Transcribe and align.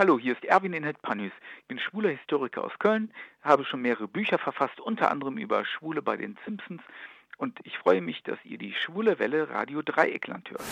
Hallo, 0.00 0.18
hier 0.18 0.32
ist 0.32 0.46
Erwin 0.46 0.72
Inhet 0.72 1.02
Panus. 1.02 1.30
Ich 1.58 1.66
bin 1.66 1.78
schwuler 1.78 2.08
Historiker 2.08 2.64
aus 2.64 2.72
Köln, 2.78 3.12
habe 3.42 3.66
schon 3.66 3.82
mehrere 3.82 4.08
Bücher 4.08 4.38
verfasst, 4.38 4.80
unter 4.80 5.10
anderem 5.10 5.36
über 5.36 5.62
Schwule 5.66 6.00
bei 6.00 6.16
den 6.16 6.38
Simpsons. 6.46 6.80
Und 7.36 7.58
ich 7.64 7.76
freue 7.76 8.00
mich, 8.00 8.22
dass 8.22 8.38
ihr 8.42 8.56
die 8.56 8.72
Schwule 8.72 9.18
Welle 9.18 9.50
Radio 9.50 9.82
Dreieckland 9.82 10.48
hört. 10.52 10.62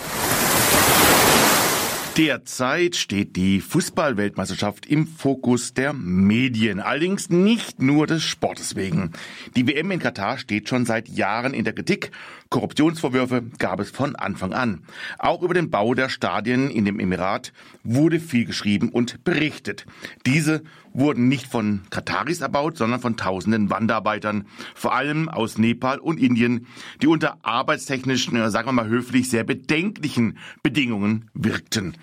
Derzeit 2.18 2.96
steht 2.96 3.36
die 3.36 3.60
Fußballweltmeisterschaft 3.60 4.86
im 4.86 5.06
Fokus 5.06 5.72
der 5.72 5.92
Medien, 5.92 6.80
allerdings 6.80 7.30
nicht 7.30 7.80
nur 7.80 8.08
des 8.08 8.24
Sportes 8.24 8.74
wegen. 8.74 9.12
Die 9.54 9.68
WM 9.68 9.92
in 9.92 10.00
Katar 10.00 10.36
steht 10.36 10.68
schon 10.68 10.84
seit 10.84 11.08
Jahren 11.08 11.54
in 11.54 11.62
der 11.62 11.74
Kritik. 11.74 12.10
Korruptionsvorwürfe 12.48 13.44
gab 13.58 13.78
es 13.78 13.92
von 13.92 14.16
Anfang 14.16 14.52
an. 14.52 14.82
Auch 15.20 15.42
über 15.42 15.54
den 15.54 15.70
Bau 15.70 15.94
der 15.94 16.08
Stadien 16.08 16.70
in 16.70 16.84
dem 16.84 16.98
Emirat 16.98 17.52
wurde 17.84 18.18
viel 18.18 18.46
geschrieben 18.46 18.88
und 18.88 19.22
berichtet. 19.22 19.86
Diese 20.26 20.64
wurden 20.98 21.28
nicht 21.28 21.46
von 21.46 21.82
Kataris 21.90 22.40
erbaut, 22.40 22.76
sondern 22.76 23.00
von 23.00 23.16
tausenden 23.16 23.70
Wanderarbeitern, 23.70 24.46
vor 24.74 24.94
allem 24.94 25.28
aus 25.28 25.58
Nepal 25.58 25.98
und 25.98 26.18
Indien, 26.20 26.66
die 27.02 27.06
unter 27.06 27.38
arbeitstechnischen, 27.42 28.50
sagen 28.50 28.68
wir 28.68 28.72
mal 28.72 28.88
höflich, 28.88 29.30
sehr 29.30 29.44
bedenklichen 29.44 30.38
Bedingungen 30.62 31.30
wirkten. 31.34 31.94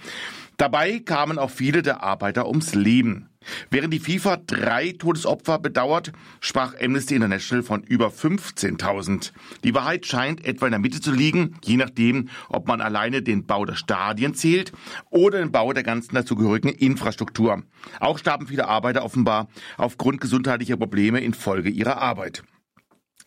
Dabei 0.58 1.00
kamen 1.00 1.38
auch 1.38 1.50
viele 1.50 1.82
der 1.82 2.04
Arbeiter 2.04 2.48
ums 2.48 2.76
Leben. 2.76 3.30
Während 3.70 3.94
die 3.94 4.00
FIFA 4.00 4.38
drei 4.38 4.94
Todesopfer 4.94 5.60
bedauert, 5.60 6.12
sprach 6.40 6.74
Amnesty 6.82 7.16
International 7.16 7.64
von 7.64 7.84
über 7.84 8.08
15.000. 8.08 9.32
Die 9.64 9.76
Wahrheit 9.76 10.06
scheint 10.06 10.44
etwa 10.46 10.66
in 10.66 10.72
der 10.72 10.80
Mitte 10.80 11.02
zu 11.02 11.12
liegen, 11.12 11.58
je 11.64 11.78
nachdem, 11.78 12.30
ob 12.50 12.68
man 12.68 12.82
alleine 12.82 13.22
den 13.22 13.46
Bau 13.46 13.66
der 13.66 13.76
Stadien 13.76 14.34
zählt 14.34 14.72
oder 15.10 15.40
den 15.40 15.52
Bau 15.52 15.74
der 15.74 15.84
ganzen 15.84 16.16
dazugehörigen 16.16 16.72
Infrastruktur. 16.72 17.64
Auch 18.00 18.18
starben 18.18 18.48
viele 18.48 18.68
Arbeiter 18.68 19.04
offenbar 19.04 19.48
aufgrund 19.78 20.22
gesundheitlicher 20.22 20.78
Probleme 20.78 21.20
infolge 21.20 21.70
ihrer 21.70 21.98
Arbeit. 21.98 22.44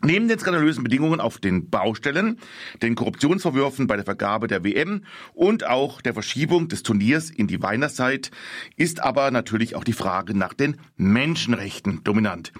Neben 0.00 0.28
den 0.28 0.38
skandalösen 0.38 0.84
Bedingungen 0.84 1.18
auf 1.18 1.38
den 1.38 1.70
Baustellen, 1.70 2.38
den 2.82 2.94
Korruptionsvorwürfen 2.94 3.88
bei 3.88 3.96
der 3.96 4.04
Vergabe 4.04 4.46
der 4.46 4.62
WM 4.62 5.02
und 5.34 5.66
auch 5.66 6.00
der 6.00 6.14
Verschiebung 6.14 6.68
des 6.68 6.84
Turniers 6.84 7.30
in 7.30 7.48
die 7.48 7.60
Weihnachtszeit 7.60 8.30
ist 8.76 9.02
aber 9.02 9.32
natürlich 9.32 9.74
auch 9.74 9.82
die 9.82 9.92
Frage 9.92 10.38
nach 10.38 10.54
den 10.54 10.76
Menschenrechten 10.96 12.04
dominant. 12.04 12.52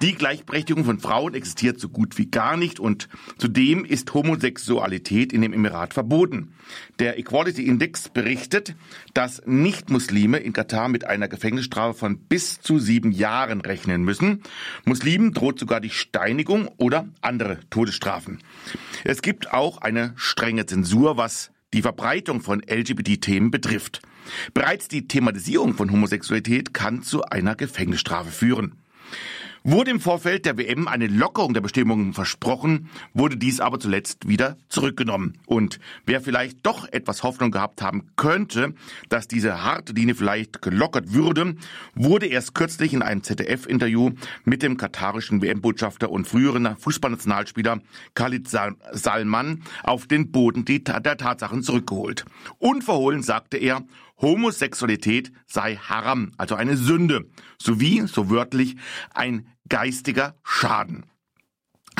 Die 0.00 0.14
Gleichberechtigung 0.14 0.86
von 0.86 1.00
Frauen 1.00 1.34
existiert 1.34 1.78
so 1.78 1.90
gut 1.90 2.16
wie 2.16 2.30
gar 2.30 2.56
nicht 2.56 2.80
und 2.80 3.10
zudem 3.36 3.84
ist 3.84 4.14
Homosexualität 4.14 5.34
in 5.34 5.42
dem 5.42 5.52
Emirat 5.52 5.92
verboten. 5.92 6.54
Der 6.98 7.18
Equality 7.18 7.66
Index 7.66 8.08
berichtet, 8.08 8.74
dass 9.12 9.42
Nicht-Muslime 9.44 10.38
in 10.38 10.54
Katar 10.54 10.88
mit 10.88 11.06
einer 11.06 11.28
Gefängnisstrafe 11.28 11.98
von 11.98 12.20
bis 12.20 12.62
zu 12.62 12.78
sieben 12.78 13.12
Jahren 13.12 13.60
rechnen 13.60 14.02
müssen. 14.02 14.42
Muslimen 14.86 15.34
droht 15.34 15.58
sogar 15.58 15.80
die 15.80 15.90
Steinigung 15.90 16.69
oder 16.76 17.08
andere 17.20 17.58
Todesstrafen. 17.70 18.38
Es 19.04 19.22
gibt 19.22 19.52
auch 19.52 19.78
eine 19.78 20.12
strenge 20.16 20.66
Zensur, 20.66 21.16
was 21.16 21.50
die 21.72 21.82
Verbreitung 21.82 22.40
von 22.40 22.60
LGBT-Themen 22.60 23.50
betrifft. 23.50 24.02
Bereits 24.54 24.88
die 24.88 25.08
Thematisierung 25.08 25.74
von 25.74 25.90
Homosexualität 25.90 26.74
kann 26.74 27.02
zu 27.02 27.24
einer 27.24 27.54
Gefängnisstrafe 27.54 28.30
führen. 28.30 28.79
Wurde 29.62 29.90
im 29.90 30.00
Vorfeld 30.00 30.46
der 30.46 30.56
WM 30.56 30.88
eine 30.88 31.06
Lockerung 31.06 31.52
der 31.52 31.60
Bestimmungen 31.60 32.14
versprochen, 32.14 32.88
wurde 33.12 33.36
dies 33.36 33.60
aber 33.60 33.78
zuletzt 33.78 34.26
wieder 34.26 34.56
zurückgenommen. 34.70 35.38
Und 35.44 35.80
wer 36.06 36.22
vielleicht 36.22 36.64
doch 36.64 36.88
etwas 36.90 37.22
Hoffnung 37.22 37.50
gehabt 37.50 37.82
haben 37.82 38.06
könnte, 38.16 38.72
dass 39.10 39.28
diese 39.28 39.62
harte 39.62 39.92
Linie 39.92 40.14
vielleicht 40.14 40.62
gelockert 40.62 41.12
würde, 41.12 41.56
wurde 41.94 42.24
erst 42.24 42.54
kürzlich 42.54 42.94
in 42.94 43.02
einem 43.02 43.22
ZDF-Interview 43.22 44.12
mit 44.44 44.62
dem 44.62 44.78
katarischen 44.78 45.42
WM-Botschafter 45.42 46.10
und 46.10 46.26
früheren 46.26 46.76
Fußballnationalspieler 46.78 47.80
Khalid 48.14 48.48
Salman 48.48 49.62
auf 49.82 50.06
den 50.06 50.32
Boden 50.32 50.64
der 50.64 51.18
Tatsachen 51.18 51.62
zurückgeholt. 51.62 52.24
Unverhohlen 52.58 53.22
sagte 53.22 53.58
er, 53.58 53.82
Homosexualität 54.20 55.32
sei 55.46 55.76
Haram, 55.76 56.32
also 56.36 56.54
eine 56.54 56.76
Sünde, 56.76 57.26
sowie, 57.58 58.06
so 58.06 58.30
wörtlich, 58.30 58.76
ein 59.14 59.46
geistiger 59.68 60.36
Schaden. 60.42 61.09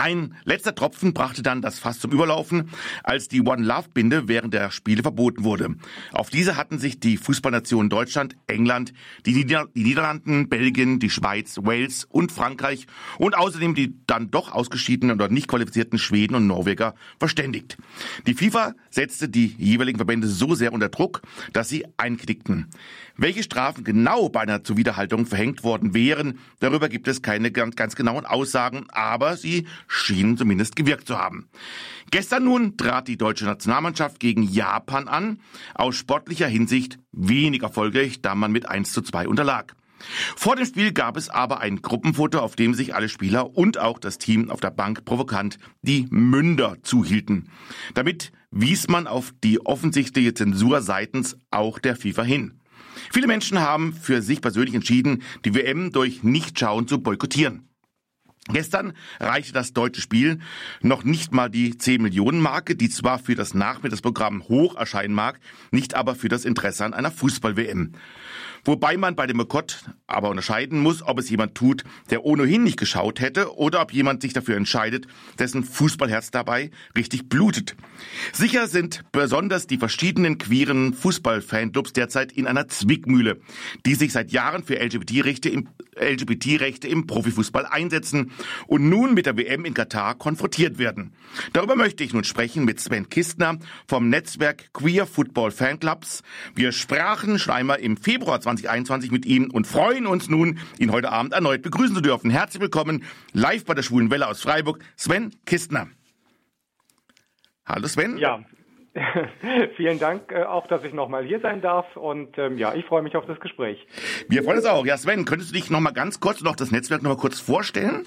Ein 0.00 0.34
letzter 0.44 0.75
Tropfen 0.75 1.12
brachte 1.12 1.43
dann 1.43 1.61
das 1.61 1.78
Fass 1.78 1.99
zum 1.99 2.11
Überlaufen, 2.11 2.71
als 3.05 3.28
die 3.28 3.43
One 3.43 3.62
Love 3.62 3.91
Binde 3.93 4.28
während 4.28 4.55
der 4.55 4.71
Spiele 4.71 5.03
verboten 5.03 5.44
wurde. 5.44 5.75
Auf 6.12 6.31
diese 6.31 6.56
hatten 6.56 6.78
sich 6.78 7.00
die 7.00 7.19
Fußballnationen 7.19 7.91
Deutschland, 7.91 8.34
England, 8.47 8.94
die, 9.27 9.34
Nieder 9.34 9.66
die 9.75 9.84
Niederlanden, 9.84 10.49
Belgien, 10.49 11.00
die 11.00 11.11
Schweiz, 11.11 11.59
Wales 11.59 12.06
und 12.06 12.33
Frankreich 12.33 12.87
und 13.19 13.37
außerdem 13.37 13.75
die 13.75 13.94
dann 14.06 14.31
doch 14.31 14.53
ausgeschiedenen 14.53 15.16
oder 15.16 15.28
nicht 15.28 15.49
qualifizierten 15.49 15.99
Schweden 15.99 16.34
und 16.34 16.47
Norweger 16.47 16.94
verständigt. 17.19 17.77
Die 18.27 18.32
FIFA 18.32 18.72
setzte 18.88 19.28
die 19.28 19.55
jeweiligen 19.59 19.99
Verbände 19.99 20.28
so 20.28 20.55
sehr 20.55 20.72
unter 20.72 20.88
Druck, 20.88 21.21
dass 21.53 21.69
sie 21.69 21.84
einknickten. 21.99 22.69
Welche 23.19 23.43
Strafen 23.43 23.84
genau 23.84 24.31
bei 24.31 24.41
einer 24.41 24.65
Zuwiderhaltung 24.65 25.27
verhängt 25.27 25.62
worden 25.62 25.93
wären, 25.93 26.38
darüber 26.61 26.88
gibt 26.88 27.06
es 27.06 27.21
keine 27.21 27.53
ganz, 27.53 27.94
genauen 27.94 28.25
Aussagen, 28.25 28.87
aber 28.88 29.37
sie 29.37 29.67
schienen 29.91 30.37
zumindest 30.37 30.77
gewirkt 30.77 31.06
zu 31.06 31.19
haben. 31.19 31.49
Gestern 32.11 32.45
nun 32.45 32.77
trat 32.77 33.09
die 33.09 33.19
deutsche 33.19 33.45
Nationalmannschaft 33.45 34.21
gegen 34.21 34.43
Japan 34.43 35.09
an, 35.09 35.41
aus 35.75 35.97
sportlicher 35.97 36.47
Hinsicht 36.47 36.99
wenig 37.12 37.62
erfolgreich, 37.62 38.23
da 38.23 38.34
man 38.34 38.53
mit 38.53 38.69
1 38.69 38.93
zu 38.93 39.03
2 39.03 39.29
unterlag. 39.29 39.75
Vor 40.37 40.56
dem 40.56 40.65
Spiel 40.65 40.93
gab 40.93 41.17
es 41.17 41.29
aber 41.29 41.61
ein 41.61 41.83
Gruppenfoto, 41.83 42.39
auf 42.39 42.56
dem 42.56 42.73
sich 42.73 42.95
alle 42.95 43.09
Spieler 43.09 43.56
und 43.56 43.79
auch 43.79 43.99
das 43.99 44.19
Team 44.19 44.49
auf 44.49 44.61
der 44.61 44.71
Bank 44.71 45.05
provokant 45.05 45.59
die 45.83 46.06
Münder 46.11 46.77
zuhielten. 46.83 47.50
Damit 47.95 48.33
wies 48.50 48.89
man 48.89 49.06
auf 49.06 49.34
die 49.45 49.65
offensichtliche 49.65 50.34
Zensur 50.34 50.81
seitens 50.81 51.37
auch 51.50 51.79
der 51.79 51.97
FIFA 51.97 52.23
hin. 52.23 52.61
Viele 53.12 53.27
Menschen 53.27 53.61
haben 53.61 53.93
für 53.93 54.23
sich 54.23 54.41
persönlich 54.41 54.75
entschieden, 54.75 55.23
die 55.45 55.55
WM 55.55 55.93
durch 55.93 56.23
Nichtschauen 56.23 56.89
zu 56.89 57.03
boykottieren. 57.03 57.69
Gestern 58.53 58.93
reichte 59.19 59.53
das 59.53 59.72
deutsche 59.72 60.00
Spiel 60.00 60.38
noch 60.83 61.05
nicht 61.05 61.33
mal 61.33 61.49
die 61.49 61.77
10 61.77 62.03
Millionen 62.03 62.41
Marke, 62.41 62.77
die 62.77 62.88
zwar 62.88 63.19
für 63.19 63.34
das 63.34 63.55
Nachmittagsprogramm 63.55 64.49
hoch 64.49 64.77
erscheinen 64.77 65.15
mag, 65.15 65.41
nicht 65.71 65.94
aber 65.94 66.15
für 66.15 66.28
das 66.28 66.44
Interesse 66.44 66.84
an 66.84 66.94
einer 66.94 67.11
Fußball-WM. 67.11 67.93
Wobei 68.65 68.97
man 68.97 69.16
bei 69.16 69.27
dem 69.27 69.38
Boykott 69.38 69.84
aber 70.06 70.28
unterscheiden 70.28 70.81
muss, 70.81 71.03
ob 71.03 71.19
es 71.19 71.31
jemand 71.31 71.55
tut, 71.55 71.84
der 72.11 72.25
ohnehin 72.25 72.62
nicht 72.62 72.78
geschaut 72.78 73.21
hätte 73.21 73.56
oder 73.56 73.81
ob 73.81 73.93
jemand 73.93 74.22
sich 74.22 74.33
dafür 74.33 74.56
entscheidet, 74.56 75.06
dessen 75.38 75.65
Fußballherz 75.65 76.31
dabei 76.31 76.71
richtig 76.97 77.28
blutet. 77.28 77.77
Sicher 78.32 78.67
sind 78.69 79.03
besonders 79.12 79.67
die 79.67 79.78
verschiedenen 79.78 80.38
queeren 80.38 80.93
Fußballfanclubs 80.93 81.93
derzeit 81.94 82.32
in 82.32 82.47
einer 82.47 82.69
Zwickmühle, 82.69 83.41
die 83.87 83.94
sich 83.94 84.12
seit 84.12 84.31
Jahren 84.31 84.62
für 84.62 84.78
LGBT-Rechte 84.78 85.49
im, 85.49 85.69
LGBT 86.00 86.84
im 86.84 87.06
Profifußball 87.06 87.66
einsetzen 87.66 88.33
und 88.66 88.88
nun 88.88 89.15
mit 89.15 89.27
der 89.27 89.37
WM 89.37 89.65
in 89.65 89.75
Katar 89.75 90.15
konfrontiert 90.16 90.78
werden. 90.78 91.12
Darüber 91.53 91.77
möchte 91.77 92.05
ich 92.05 92.12
nun 92.12 92.25
sprechen 92.25 92.65
mit 92.65 92.81
Sven 92.81 93.09
Kistner 93.09 93.59
vom 93.87 94.09
Netzwerk 94.09 94.72
Queer 94.72 95.06
Football 95.06 95.50
Fanclubs. 95.50 96.22
Wir 96.55 96.72
sprachen 96.72 97.38
schon 97.38 97.55
einmal 97.55 97.81
im 97.81 97.97
Februar 97.97 98.41
2021 98.41 99.11
mit 99.11 99.27
ihm 99.27 99.50
und 99.50 99.66
freuen 99.66 100.06
uns 100.06 100.28
nun, 100.28 100.59
ihn 100.78 100.93
heute 100.93 101.11
Abend 101.11 101.33
erneut 101.33 101.62
begrüßen 101.62 101.94
zu 101.94 102.00
dürfen. 102.00 102.31
Herzlich 102.31 102.61
willkommen 102.61 103.05
live 103.32 103.65
bei 103.65 103.75
der 103.75 103.82
Schwulen 103.82 104.11
Welle 104.11 104.28
aus 104.28 104.41
Freiburg, 104.41 104.81
Sven 104.97 105.34
Kistner. 105.47 105.88
Hallo 107.65 107.87
Sven. 107.87 108.19
Ja, 108.19 108.44
Vielen 109.77 109.99
Dank 109.99 110.33
äh, 110.33 110.43
auch, 110.43 110.67
dass 110.67 110.84
ich 110.84 110.93
nochmal 110.93 111.25
hier 111.25 111.41
sein 111.41 111.61
darf 111.61 111.97
und 111.97 112.37
ähm, 112.38 112.59
ja, 112.59 112.75
ich 112.75 112.85
freue 112.85 113.03
mich 113.03 113.17
auf 113.17 113.26
das 113.26 113.38
Gespräch. 113.38 113.87
Wir 114.29 114.43
freuen 114.43 114.59
uns 114.59 114.67
auch. 114.67 114.85
Ja, 114.85 114.97
Sven, 114.97 115.25
könntest 115.25 115.50
du 115.50 115.55
dich 115.55 115.70
nochmal 115.70 115.93
ganz 115.93 116.19
kurz 116.19 116.43
noch 116.43 116.56
das 116.56 116.73
Netzwerk 116.73 117.03
nochmal 117.03 117.19
kurz 117.19 117.38
vorstellen? 117.38 118.06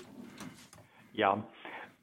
Ja, 1.14 1.44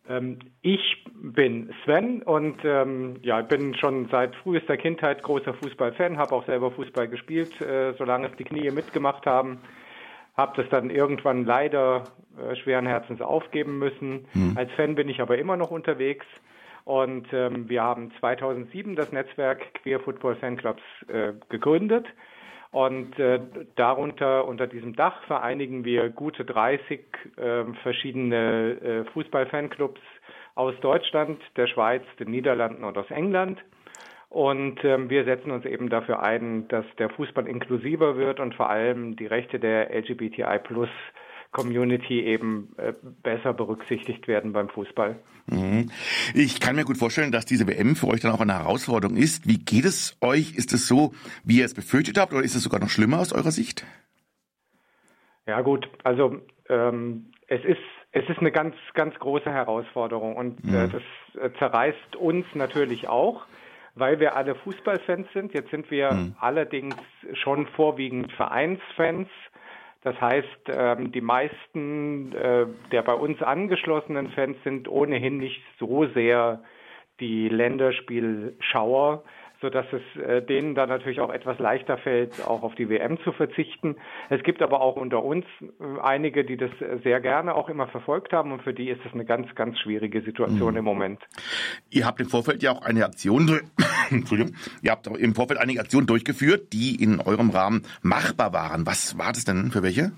ähm, 0.09 0.39
ich 0.63 1.05
bin 1.15 1.73
Sven 1.85 2.23
und 2.23 2.57
ähm, 2.65 3.17
ja, 3.23 3.43
bin 3.43 3.75
schon 3.75 4.09
seit 4.11 4.35
frühester 4.37 4.77
Kindheit 4.77 5.23
großer 5.23 5.55
Fußballfan, 5.55 6.19
habe 6.19 6.35
auch 6.35 6.47
selber 6.47 6.71
Fußball 6.73 7.09
gespielt, 7.09 7.61
äh, 7.61 7.93
solange 7.99 8.29
es 8.29 8.37
die 8.37 8.45
Knie 8.45 8.71
mitgemacht 8.71 9.27
haben. 9.27 9.59
Habe 10.37 10.63
das 10.63 10.71
dann 10.71 10.91
irgendwann 10.91 11.45
leider 11.45 12.05
äh, 12.39 12.57
schweren 12.57 12.87
Herzens 12.87 13.21
aufgeben 13.21 13.79
müssen. 13.79 14.27
Hm. 14.33 14.57
Als 14.57 14.73
Fan 14.73 14.95
bin 14.95 15.09
ich 15.09 15.21
aber 15.21 15.39
immer 15.39 15.57
noch 15.57 15.71
unterwegs. 15.71 16.27
Und 16.91 17.33
ähm, 17.33 17.69
wir 17.69 17.85
haben 17.85 18.11
2007 18.19 18.97
das 18.97 19.13
Netzwerk 19.13 19.75
Queer 19.75 20.01
Football 20.01 20.35
Fanclubs 20.35 20.83
äh, 21.07 21.35
gegründet. 21.49 22.05
Und 22.73 23.17
äh, 23.17 23.39
darunter, 23.77 24.45
unter 24.45 24.67
diesem 24.67 24.97
Dach, 24.97 25.23
vereinigen 25.29 25.85
wir 25.85 26.09
gute 26.11 26.45
30 26.45 27.01
äh, 27.37 27.65
verschiedene 27.85 28.73
äh, 28.83 29.05
Fußballfanclubs 29.13 30.01
aus 30.57 30.75
Deutschland, 30.81 31.41
der 31.55 31.69
Schweiz, 31.69 32.03
den 32.19 32.33
Niederlanden 32.33 32.83
und 32.83 32.99
aus 32.99 33.09
England. 33.13 33.63
Und 34.29 34.83
ähm, 34.83 35.09
wir 35.11 35.25
setzen 35.25 35.53
uns 35.53 35.67
eben 35.67 35.91
dafür 35.91 36.21
ein, 36.25 36.67
dass 36.67 36.85
der 36.99 37.11
Fußball 37.11 37.47
inklusiver 37.47 38.17
wird 38.17 38.41
und 38.41 38.57
vor 38.57 38.69
allem 38.69 39.15
die 39.15 39.27
Rechte 39.27 39.61
der 39.61 39.95
LGBTI 39.97 40.59
Plus 40.65 40.91
Community 41.53 42.23
eben 42.23 42.75
äh, 42.77 42.93
besser 43.23 43.53
berücksichtigt 43.53 44.29
werden 44.29 44.53
beim 44.53 44.69
Fußball. 44.69 45.17
Mhm. 45.47 45.91
Ich 46.35 46.61
kann 46.61 46.77
mir 46.77 46.85
gut 46.85 46.97
vorstellen, 46.97 47.33
dass 47.33 47.45
diese 47.45 47.67
WM 47.67 47.97
für 47.97 48.07
euch 48.07 48.21
dann 48.21 48.33
auch 48.33 48.41
eine 48.41 48.59
Herausforderung 48.59 49.17
ist. 49.17 49.49
Wie 49.49 49.59
geht 49.59 49.85
es 49.85 50.17
euch? 50.21 50.55
Ist 50.55 50.73
es 50.73 50.87
so, 50.87 51.13
wie 51.45 51.59
ihr 51.59 51.65
es 51.65 51.75
befürchtet 51.75 52.19
habt, 52.19 52.33
oder 52.33 52.45
ist 52.45 52.55
es 52.55 52.63
sogar 52.63 52.81
noch 52.81 52.91
schlimmer 52.91 53.19
aus 53.19 53.33
eurer 53.33 53.51
Sicht? 53.51 53.85
Ja 55.47 55.63
gut, 55.63 55.89
also 56.05 56.41
ähm, 56.69 57.33
es 57.49 57.65
ist 57.65 57.81
es 58.13 58.29
ist 58.29 58.39
eine 58.39 58.53
ganz 58.53 58.75
ganz 58.95 59.15
große 59.17 59.51
Herausforderung 59.51 60.37
und 60.37 60.63
äh, 60.65 60.87
mhm. 60.87 60.93
das 60.93 61.43
äh, 61.43 61.51
zerreißt 61.59 62.17
uns 62.17 62.47
natürlich 62.55 63.09
auch 63.09 63.47
weil 63.95 64.21
wir 64.21 64.37
alle 64.37 64.55
Fußballfans 64.55 65.29
sind. 65.33 65.53
Jetzt 65.55 65.71
sind 65.71 65.91
wir 65.91 66.13
mhm. 66.13 66.35
allerdings 66.39 66.97
schon 67.35 67.67
vorwiegend 67.69 68.33
Vereinsfans. 68.33 69.29
Das 70.03 70.19
heißt, 70.21 70.69
ähm, 70.69 71.13
die 71.13 71.21
meisten 71.21 72.33
äh, 72.33 72.67
der 72.91 73.03
bei 73.03 73.13
uns 73.13 73.43
angeschlossenen 73.43 74.31
Fans 74.31 74.57
sind 74.65 74.89
ohnehin 74.89 75.37
nicht 75.37 75.63
so 75.79 76.07
sehr 76.07 76.63
die 77.21 77.49
Länderspielschauer, 77.49 79.23
sodass 79.61 79.87
es 79.93 80.23
äh, 80.23 80.43
denen 80.43 80.75
dann 80.75 80.89
natürlich 80.89 81.21
auch 81.21 81.31
etwas 81.31 81.59
leichter 81.59 81.99
fällt, 81.99 82.47
auch 82.47 82.63
auf 82.63 82.75
die 82.75 82.89
WM 82.89 83.19
zu 83.23 83.33
verzichten. 83.33 83.97
Es 84.29 84.43
gibt 84.43 84.63
aber 84.63 84.81
auch 84.81 84.97
unter 84.97 85.23
uns 85.23 85.45
äh, 85.61 86.01
einige, 86.03 86.45
die 86.45 86.57
das 86.57 86.71
sehr 87.03 87.21
gerne 87.21 87.55
auch 87.55 87.69
immer 87.69 87.89
verfolgt 87.89 88.33
haben 88.33 88.53
und 88.53 88.63
für 88.63 88.75
die 88.75 88.89
ist 88.89 89.01
es 89.07 89.13
eine 89.13 89.25
ganz, 89.25 89.55
ganz 89.55 89.79
schwierige 89.79 90.23
Situation 90.23 90.73
mhm. 90.73 90.79
im 90.79 90.85
Moment. 90.85 91.21
Ihr 91.91 92.07
habt 92.07 92.21
im 92.21 92.29
Vorfeld 92.29 92.63
ja 92.63 92.73
auch 92.73 92.83
eine 92.83 93.05
Aktion, 93.05 93.61
Entschuldigung, 94.11 94.55
ihr 94.83 94.91
habt 94.91 95.07
im 95.07 95.35
Vorfeld 95.35 95.61
einige 95.61 95.81
Aktionen 95.81 96.07
durchgeführt, 96.07 96.73
die 96.73 97.03
in 97.03 97.21
eurem 97.21 97.51
Rahmen 97.51 97.83
machbar 98.03 98.53
waren. 98.53 98.87
Was 98.87 99.19
war 99.19 99.33
das 99.33 99.45
denn 99.45 99.71
für 99.71 99.83
welche? 99.83 100.13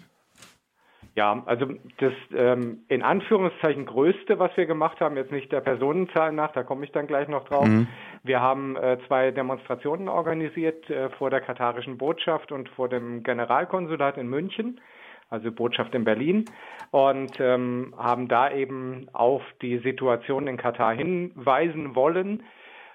Ja, 1.15 1.43
also 1.45 1.67
das 1.99 2.13
ähm, 2.35 2.85
in 2.89 3.03
Anführungszeichen 3.03 3.85
größte, 3.85 4.39
was 4.39 4.57
wir 4.57 4.65
gemacht 4.65 4.99
haben, 5.01 5.17
jetzt 5.17 5.31
nicht 5.31 5.53
der 5.53 5.61
Personenzahl 5.61 6.33
nach, 6.33 6.53
da 6.53 6.63
komme 6.63 6.87
ich 6.87 6.93
dann 6.93 7.07
gleich 7.07 7.29
noch 7.29 7.45
drauf. 7.45 7.67
Mhm. 7.67 7.87
Wir 8.23 8.41
haben 8.41 8.77
äh, 8.77 8.97
zwei 9.07 9.31
Demonstrationen 9.31 10.09
organisiert 10.09 10.89
äh, 10.89 11.11
vor 11.11 11.29
der 11.29 11.43
katarischen 11.43 11.99
Botschaft 11.99 12.51
und 12.51 12.71
vor 12.71 12.89
dem 12.89 13.23
Generalkonsulat 13.25 14.17
in 14.17 14.29
München, 14.29 14.81
also 15.29 15.53
Botschaft 15.53 15.95
in 15.95 16.05
Berlin, 16.05 16.47
und 16.93 17.39
ähm, 17.41 17.95
haben 17.99 18.29
da 18.29 18.51
eben 18.51 19.09
auf 19.13 19.43
die 19.61 19.79
Situation 19.79 20.47
in 20.47 20.57
Katar 20.57 20.95
hinweisen 20.95 21.95
wollen. 21.95 22.43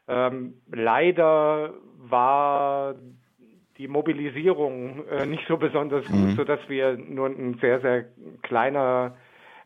Ähm, 0.07 0.55
leider 0.71 1.73
war 1.97 2.95
die 3.77 3.87
Mobilisierung 3.87 5.07
äh, 5.07 5.25
nicht 5.25 5.47
so 5.47 5.57
besonders 5.57 6.05
gut, 6.05 6.15
mhm. 6.15 6.35
sodass 6.35 6.59
wir 6.67 6.97
nur 6.97 7.27
ein 7.27 7.57
sehr, 7.61 7.79
sehr 7.81 8.05
kleiner 8.41 9.15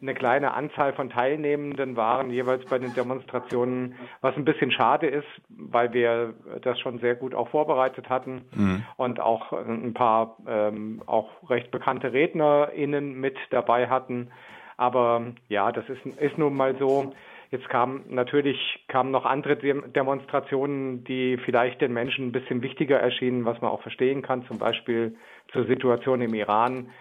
eine 0.01 0.13
kleine 0.15 0.53
Anzahl 0.53 0.93
von 0.93 1.09
Teilnehmenden 1.09 1.95
waren 1.95 2.31
jeweils 2.31 2.65
bei 2.65 2.79
den 2.79 2.93
Demonstrationen, 2.95 3.95
was 4.21 4.35
ein 4.35 4.45
bisschen 4.45 4.71
schade 4.71 5.07
ist, 5.07 5.27
weil 5.49 5.93
wir 5.93 6.33
das 6.61 6.79
schon 6.79 6.99
sehr 6.99 7.15
gut 7.15 7.35
auch 7.35 7.49
vorbereitet 7.49 8.09
hatten 8.09 8.41
mhm. 8.55 8.83
und 8.97 9.19
auch 9.19 9.53
ein 9.53 9.93
paar 9.93 10.37
ähm, 10.47 11.03
auch 11.05 11.29
recht 11.49 11.69
bekannte 11.69 12.13
RednerInnen 12.13 13.13
mit 13.13 13.37
dabei 13.51 13.89
hatten. 13.89 14.31
Aber 14.75 15.33
ja, 15.49 15.71
das 15.71 15.87
ist, 15.87 16.03
ist 16.17 16.37
nun 16.37 16.55
mal 16.55 16.75
so. 16.77 17.13
Jetzt 17.51 17.67
kamen 17.67 18.05
natürlich 18.07 18.57
kamen 18.87 19.11
noch 19.11 19.25
andere 19.25 19.57
Demonstrationen, 19.57 21.03
die 21.03 21.37
vielleicht 21.43 21.81
den 21.81 21.91
Menschen 21.91 22.27
ein 22.27 22.31
bisschen 22.31 22.61
wichtiger 22.61 22.97
erschienen, 22.97 23.43
was 23.43 23.59
man 23.59 23.71
auch 23.71 23.81
verstehen 23.81 24.21
kann, 24.21 24.45
zum 24.47 24.57
Beispiel 24.57 25.17
zur 25.51 25.65
Situation 25.65 26.21
im 26.21 26.33
Iran. 26.33 26.91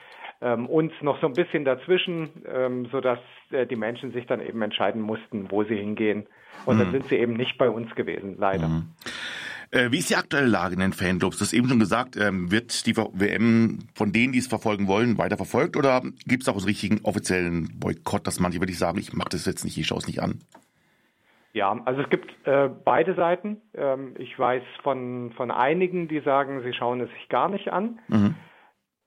Ähm, 0.43 0.67
uns 0.67 0.93
noch 1.03 1.21
so 1.21 1.29
ein 1.29 1.35
bisschen 1.35 1.65
dazwischen, 1.65 2.31
ähm, 2.53 2.87
sodass 2.87 3.21
äh, 3.51 3.65
die 3.65 3.77
Menschen 3.77 4.13
sich 4.13 4.27
dann 4.27 4.41
eben 4.41 4.61
entscheiden 4.63 5.03
mussten, 5.03 5.51
wo 5.51 5.63
sie 5.63 5.77
hingehen. 5.77 6.27
Und 6.67 6.77
mhm. 6.77 6.81
dann 6.81 6.93
sind 6.93 7.05
sie 7.07 7.17
eben 7.17 7.35
nicht 7.35 7.57
bei 7.57 7.71
uns 7.71 7.95
gewesen, 7.95 8.37
leider. 8.39 8.67
Mhm. 8.69 8.89
Äh, 9.73 9.93
wie 9.93 9.99
ist 9.99 10.11
die 10.11 10.17
aktuelle 10.17 10.49
Lage 10.49 10.75
in 10.75 10.81
den 10.81 10.93
Fanclubs? 10.93 11.39
Du 11.39 11.45
hast 11.45 11.53
eben 11.53 11.69
schon 11.69 11.79
gesagt, 11.79 12.17
ähm, 12.17 12.51
wird 12.51 12.87
die 12.87 12.97
WM 12.97 13.79
von 13.95 14.13
denen, 14.13 14.33
die 14.33 14.41
es 14.41 14.49
verfolgen 14.49 14.89
wollen, 14.89 15.17
weiter 15.17 15.37
verfolgt 15.37 15.77
oder 15.77 16.03
gibt 16.27 16.43
es 16.43 16.49
auch 16.49 16.57
einen 16.57 16.65
richtigen 16.65 17.01
offiziellen 17.05 17.79
Boykott, 17.79 18.27
dass 18.27 18.41
manche 18.41 18.61
wirklich 18.61 18.79
sagen, 18.79 18.99
ich 18.99 19.13
mache 19.13 19.29
das 19.31 19.47
jetzt 19.47 19.65
nicht, 19.65 19.79
ich 19.79 19.87
schaue 19.87 19.99
es 19.99 20.09
nicht 20.09 20.21
an? 20.21 20.41
Ja, 21.53 21.81
also 21.85 22.03
es 22.03 22.11
gibt 22.11 22.31
äh, 22.47 22.69
beide 22.85 23.15
Seiten. 23.15 23.61
Ähm, 23.75 24.15
ich 24.19 24.37
weiß 24.39 24.63
von, 24.83 25.33
von 25.37 25.51
einigen, 25.51 26.09
die 26.09 26.21
sagen, 26.21 26.63
sie 26.63 26.73
schauen 26.73 27.01
es 27.01 27.11
sich 27.11 27.29
gar 27.29 27.49
nicht 27.49 27.73
an. 27.73 28.01
Mhm. 28.09 28.35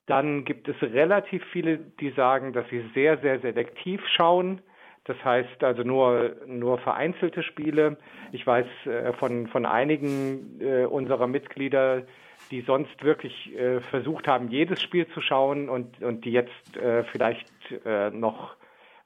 Dann 0.05 0.43
gibt 0.43 0.67
es 0.67 0.75
relativ 0.81 1.43
viele, 1.51 1.77
die 1.77 2.11
sagen, 2.11 2.51
dass 2.51 2.67
sie 2.69 2.83
sehr, 2.93 3.17
sehr 3.19 3.39
selektiv 3.39 4.01
schauen. 4.15 4.61
Das 5.05 5.17
heißt 5.23 5.63
also 5.63 5.83
nur, 5.83 6.35
nur 6.45 6.77
vereinzelte 6.77 7.43
Spiele. 7.43 7.97
Ich 8.31 8.47
weiß 8.47 8.65
äh, 8.85 9.13
von, 9.13 9.47
von 9.47 9.65
einigen 9.65 10.61
äh, 10.61 10.85
unserer 10.85 11.27
Mitglieder, 11.27 12.03
die 12.51 12.61
sonst 12.61 13.03
wirklich 13.03 13.53
äh, 13.55 13.81
versucht 13.81 14.27
haben, 14.27 14.49
jedes 14.49 14.81
Spiel 14.81 15.07
zu 15.07 15.21
schauen 15.21 15.69
und, 15.69 16.01
und 16.01 16.23
die 16.23 16.31
jetzt 16.31 16.77
äh, 16.77 17.03
vielleicht 17.03 17.47
äh, 17.85 18.11
noch, 18.11 18.55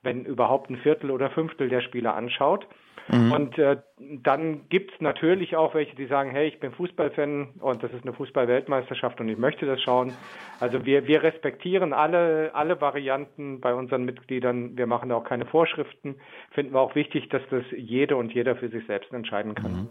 wenn 0.03 0.25
überhaupt 0.25 0.69
ein 0.69 0.77
Viertel 0.77 1.09
oder 1.09 1.31
Fünftel 1.31 1.69
der 1.69 1.81
Spiele 1.81 2.13
anschaut. 2.13 2.67
Mhm. 3.07 3.31
Und 3.31 3.57
äh, 3.57 3.77
dann 4.23 4.67
gibt 4.69 4.93
es 4.93 5.01
natürlich 5.01 5.55
auch 5.55 5.73
welche, 5.73 5.95
die 5.95 6.07
sagen, 6.07 6.31
hey, 6.31 6.47
ich 6.47 6.59
bin 6.59 6.71
Fußballfan 6.71 7.49
und 7.59 7.83
das 7.83 7.91
ist 7.93 8.03
eine 8.03 8.13
Fußballweltmeisterschaft 8.13 9.19
und 9.19 9.29
ich 9.29 9.37
möchte 9.37 9.65
das 9.65 9.81
schauen. 9.81 10.13
Also 10.59 10.85
wir, 10.85 11.07
wir 11.07 11.23
respektieren 11.23 11.93
alle, 11.93 12.51
alle 12.53 12.79
Varianten 12.81 13.61
bei 13.61 13.73
unseren 13.73 14.03
Mitgliedern. 14.03 14.77
Wir 14.77 14.87
machen 14.87 15.11
auch 15.11 15.23
keine 15.23 15.45
Vorschriften. 15.45 16.15
Finden 16.51 16.73
wir 16.73 16.81
auch 16.81 16.95
wichtig, 16.95 17.29
dass 17.29 17.41
das 17.49 17.63
jede 17.75 18.17
und 18.17 18.33
jeder 18.33 18.55
für 18.55 18.69
sich 18.69 18.85
selbst 18.87 19.11
entscheiden 19.13 19.55
kann. 19.55 19.71
Mhm. 19.71 19.89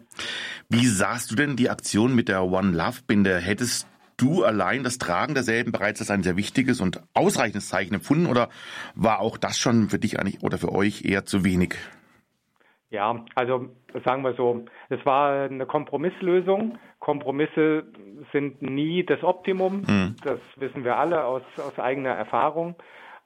Wie 0.69 0.87
sahst 0.87 1.31
du 1.31 1.37
denn 1.37 1.57
die 1.57 1.71
Aktion 1.71 2.15
mit 2.15 2.29
der 2.29 2.45
One 2.45 2.77
Love 2.77 3.01
Binde? 3.07 3.39
Hättest 3.39 3.89
du 4.17 4.45
allein 4.45 4.83
das 4.83 4.99
Tragen 4.99 5.35
derselben 5.35 5.73
bereits 5.73 6.01
als 6.01 6.11
ein 6.11 6.23
sehr 6.23 6.37
wichtiges 6.37 6.81
und 6.81 7.03
ausreichendes 7.15 7.69
Zeichen 7.69 7.95
empfunden 7.95 8.27
oder 8.27 8.49
war 8.95 9.21
auch 9.21 9.37
das 9.37 9.59
schon 9.59 9.91
für 9.91 9.99
dich 9.99 10.19
eigentlich 10.19 10.43
oder 10.43 10.59
für 10.59 10.73
euch 10.73 11.05
eher 11.05 11.25
zu 11.25 11.45
wenig? 11.45 11.77
Ja, 12.91 13.25
also 13.35 13.67
sagen 14.05 14.23
wir 14.23 14.35
so, 14.35 14.65
es 14.89 15.05
war 15.05 15.49
eine 15.51 15.67
Kompromisslösung. 15.67 16.79
Kompromisse 17.01 17.85
sind 18.33 18.63
nie 18.63 19.05
das 19.05 19.23
Optimum, 19.23 19.83
mhm. 19.87 20.17
das 20.23 20.39
wissen 20.57 20.85
wir 20.85 20.97
alle 20.97 21.25
aus, 21.25 21.43
aus 21.59 21.79
eigener 21.79 22.11
Erfahrung. 22.11 22.77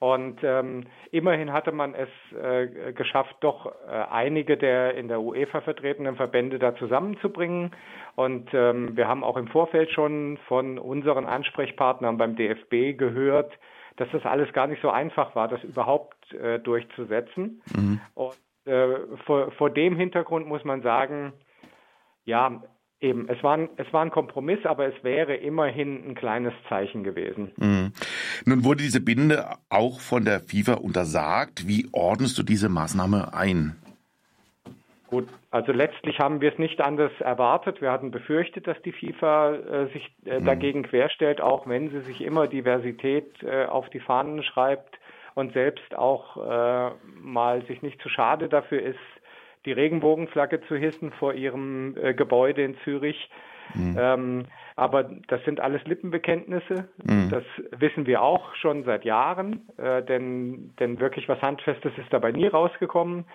Und 0.00 0.40
ähm, 0.42 0.84
immerhin 1.10 1.52
hatte 1.52 1.72
man 1.72 1.94
es 1.94 2.08
äh, 2.34 2.92
geschafft, 2.94 3.36
doch 3.40 3.66
äh, 3.66 3.90
einige 4.10 4.56
der 4.56 4.94
in 4.94 5.08
der 5.08 5.20
UEFA 5.20 5.60
vertretenen 5.60 6.16
Verbände 6.16 6.58
da 6.58 6.74
zusammenzubringen. 6.74 7.72
Und 8.16 8.48
ähm, 8.54 8.96
wir 8.96 9.08
haben 9.08 9.22
auch 9.22 9.36
im 9.36 9.48
Vorfeld 9.48 9.90
schon 9.90 10.38
von 10.48 10.78
unseren 10.78 11.26
Ansprechpartnern 11.26 12.16
beim 12.16 12.34
DFB 12.34 12.96
gehört, 12.96 13.52
dass 13.96 14.08
das 14.10 14.24
alles 14.24 14.50
gar 14.54 14.68
nicht 14.68 14.80
so 14.80 14.88
einfach 14.88 15.34
war, 15.34 15.48
das 15.48 15.62
überhaupt 15.64 16.32
äh, 16.32 16.58
durchzusetzen. 16.58 17.60
Mhm. 17.76 18.00
Und 18.14 18.38
äh, 18.70 19.16
vor, 19.26 19.50
vor 19.52 19.70
dem 19.70 19.96
Hintergrund 19.96 20.46
muss 20.46 20.64
man 20.64 20.82
sagen, 20.82 21.32
ja, 22.24 22.62
eben, 23.00 23.28
es 23.28 23.42
war, 23.42 23.56
ein, 23.56 23.68
es 23.76 23.92
war 23.92 24.02
ein 24.02 24.10
Kompromiss, 24.10 24.64
aber 24.64 24.86
es 24.86 25.02
wäre 25.02 25.34
immerhin 25.34 26.08
ein 26.08 26.14
kleines 26.14 26.52
Zeichen 26.68 27.02
gewesen. 27.02 27.50
Mhm. 27.56 27.92
Nun 28.44 28.64
wurde 28.64 28.82
diese 28.82 29.00
Binde 29.00 29.44
auch 29.68 30.00
von 30.00 30.24
der 30.24 30.40
FIFA 30.40 30.74
untersagt. 30.74 31.66
Wie 31.66 31.88
ordnest 31.92 32.38
du 32.38 32.42
diese 32.42 32.68
Maßnahme 32.68 33.34
ein? 33.34 33.76
Gut, 35.08 35.26
also 35.50 35.72
letztlich 35.72 36.20
haben 36.20 36.40
wir 36.40 36.52
es 36.52 36.58
nicht 36.60 36.80
anders 36.80 37.10
erwartet. 37.18 37.80
Wir 37.80 37.90
hatten 37.90 38.12
befürchtet, 38.12 38.68
dass 38.68 38.80
die 38.82 38.92
FIFA 38.92 39.54
äh, 39.54 39.92
sich 39.92 40.08
äh, 40.24 40.38
mhm. 40.38 40.44
dagegen 40.44 40.82
querstellt, 40.84 41.40
auch 41.40 41.66
wenn 41.66 41.90
sie 41.90 42.02
sich 42.02 42.20
immer 42.20 42.46
Diversität 42.46 43.42
äh, 43.42 43.64
auf 43.64 43.90
die 43.90 43.98
Fahnen 43.98 44.44
schreibt 44.44 44.99
und 45.34 45.52
selbst 45.52 45.94
auch 45.94 46.36
äh, 46.36 46.90
mal 47.20 47.64
sich 47.66 47.82
nicht 47.82 48.00
zu 48.02 48.08
schade 48.08 48.48
dafür 48.48 48.82
ist, 48.82 48.98
die 49.66 49.72
Regenbogenflagge 49.72 50.60
zu 50.62 50.76
hissen 50.76 51.12
vor 51.12 51.34
ihrem 51.34 51.96
äh, 51.96 52.14
Gebäude 52.14 52.62
in 52.62 52.76
Zürich. 52.84 53.30
Mhm. 53.74 53.96
Ähm, 53.98 54.44
aber 54.76 55.10
das 55.28 55.44
sind 55.44 55.60
alles 55.60 55.84
Lippenbekenntnisse. 55.84 56.88
Mhm. 57.04 57.30
Das 57.30 57.44
wissen 57.78 58.06
wir 58.06 58.22
auch 58.22 58.54
schon 58.54 58.84
seit 58.84 59.04
Jahren, 59.04 59.68
äh, 59.76 60.02
denn, 60.02 60.74
denn 60.80 60.98
wirklich 61.00 61.28
was 61.28 61.40
Handfestes 61.42 61.92
ist 61.98 62.12
dabei 62.12 62.32
nie 62.32 62.46
rausgekommen. 62.46 63.26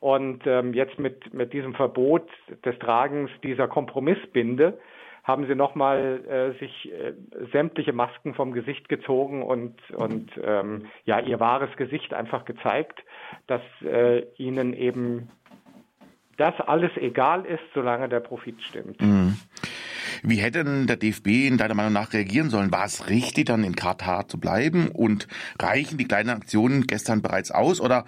Und 0.00 0.46
ähm, 0.46 0.74
jetzt 0.74 0.98
mit, 0.98 1.32
mit 1.34 1.52
diesem 1.52 1.74
Verbot 1.74 2.28
des 2.64 2.78
Tragens 2.78 3.30
dieser 3.42 3.66
Kompromissbinde 3.66 4.78
haben 5.28 5.46
sie 5.46 5.54
nochmal 5.54 6.24
äh, 6.26 6.58
sich 6.58 6.90
äh, 6.90 7.12
sämtliche 7.52 7.92
Masken 7.92 8.34
vom 8.34 8.52
Gesicht 8.52 8.88
gezogen 8.88 9.42
und, 9.42 9.78
und 9.90 10.30
ähm, 10.42 10.86
ja, 11.04 11.20
ihr 11.20 11.38
wahres 11.38 11.76
Gesicht 11.76 12.14
einfach 12.14 12.46
gezeigt, 12.46 13.04
dass 13.46 13.60
äh, 13.84 14.24
ihnen 14.38 14.72
eben 14.72 15.28
das 16.38 16.58
alles 16.60 16.92
egal 16.96 17.44
ist, 17.44 17.62
solange 17.74 18.08
der 18.08 18.20
Profit 18.20 18.62
stimmt. 18.62 19.02
Mhm. 19.02 19.36
Wie 20.22 20.36
hätte 20.36 20.64
denn 20.64 20.86
der 20.86 20.96
DFB 20.96 21.46
in 21.46 21.58
deiner 21.58 21.74
Meinung 21.74 21.92
nach 21.92 22.12
reagieren 22.12 22.50
sollen? 22.50 22.72
War 22.72 22.84
es 22.84 23.08
richtig, 23.08 23.46
dann 23.46 23.64
in 23.64 23.76
Katar 23.76 24.28
zu 24.28 24.38
bleiben? 24.38 24.88
Und 24.88 25.28
reichen 25.58 25.98
die 25.98 26.06
kleinen 26.06 26.30
Aktionen 26.30 26.86
gestern 26.86 27.22
bereits 27.22 27.50
aus? 27.50 27.80
Oder 27.80 28.04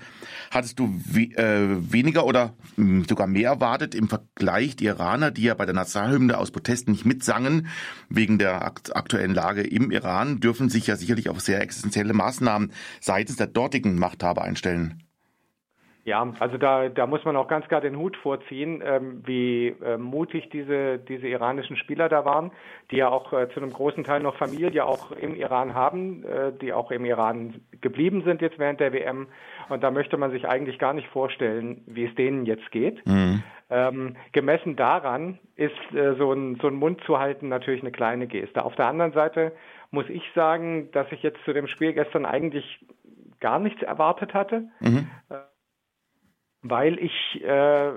hattest 0.51 0.79
du 0.79 0.89
we 1.07 1.37
äh, 1.37 1.93
weniger 1.93 2.27
oder 2.27 2.55
mh, 2.77 2.87
hm, 2.87 3.05
sogar 3.09 3.27
mehr 3.27 3.51
erwartet 3.51 3.95
im 3.95 4.09
Vergleich 4.09 4.77
die 4.77 4.87
Iraner, 4.87 5.31
die 5.31 5.43
ja 5.43 5.55
bei 5.55 5.67
der 5.67 5.75
Nationalhymne 5.75 6.39
aus 6.39 6.51
Protesten 6.51 6.93
nicht 6.93 7.05
mitsangen, 7.05 7.69
wegen 8.09 8.39
der 8.39 8.65
akt 8.65 8.95
aktuellen 8.95 9.35
Lage 9.35 9.63
im 9.63 9.91
Iran, 9.91 10.41
dürfen 10.41 10.69
sich 10.69 10.87
ja 10.87 10.97
sicherlich 10.97 11.29
auf 11.29 11.41
sehr 11.41 11.61
existenzielle 11.61 12.13
Maßnahmen 12.13 12.73
seitens 13.01 13.37
der 13.37 13.47
dortigen 13.47 13.99
Machthaber 13.99 14.43
einstellen. 14.43 15.03
Ja, 16.05 16.33
also 16.39 16.57
da, 16.57 16.89
da 16.89 17.07
muss 17.07 17.25
man 17.25 17.37
auch 17.37 17.47
ganz 17.47 17.69
klar 17.69 17.83
den 17.83 17.99
Hut 17.99 18.17
vorziehen, 18.17 18.83
ähm, 18.85 19.23
wie 19.27 19.69
äh, 19.85 19.99
mutig 19.99 20.49
diese, 20.49 20.99
diese 20.99 21.29
iranischen 21.29 21.77
Spieler 21.77 22.09
da 22.09 22.25
waren, 22.25 22.53
die 22.91 22.97
ja 22.97 23.09
auch 23.11 23.35
äh, 23.35 23.51
zu 23.51 23.61
einem 23.61 23.73
großen 23.73 24.05
Teil 24.05 24.21
noch 24.21 24.37
Familie 24.37 24.87
auch 24.87 25.13
im 25.13 25.35
Iran 25.35 25.75
haben, 25.75 26.25
äh, 26.25 26.53
die 26.59 26.73
auch 26.73 26.91
im 26.91 27.05
Iran 27.05 27.61
geblieben 27.83 28.23
sind 28.25 28.41
jetzt 28.41 28.59
während 28.59 28.81
der 28.81 28.95
WM. 28.95 29.27
Und 29.69 29.83
da 29.83 29.91
möchte 29.91 30.17
man 30.17 30.31
sich 30.31 30.49
eigentlich 30.49 30.79
gar 30.79 30.95
nicht 30.95 31.09
vorstellen, 31.09 31.83
wie 31.87 32.07
es 32.07 32.15
denen 32.15 32.47
jetzt 32.47 32.71
geht. 32.71 33.07
Mhm. 33.07 33.43
Ähm, 33.69 34.17
gemessen 34.33 34.77
daran 34.77 35.39
ist 35.55 35.75
äh, 35.95 36.15
so, 36.17 36.33
ein, 36.33 36.57
so 36.63 36.67
ein 36.67 36.75
Mund 36.75 37.03
zu 37.05 37.19
halten 37.19 37.49
natürlich 37.49 37.83
eine 37.83 37.93
kleine 37.93 38.27
Geste. 38.27 38.65
Auf 38.65 38.75
der 38.75 38.87
anderen 38.87 39.13
Seite 39.13 39.53
muss 39.91 40.09
ich 40.09 40.23
sagen, 40.35 40.91
dass 40.93 41.07
ich 41.13 41.23
jetzt 41.23 41.45
zu 41.45 41.53
dem 41.53 41.67
Spiel 41.67 41.93
gestern 41.93 42.25
eigentlich 42.25 42.81
gar 43.39 43.59
nichts 43.59 43.83
erwartet 43.83 44.35
hatte. 44.35 44.65
Mhm. 44.81 45.09
Weil 46.63 46.99
ich 46.99 47.43
äh, 47.43 47.93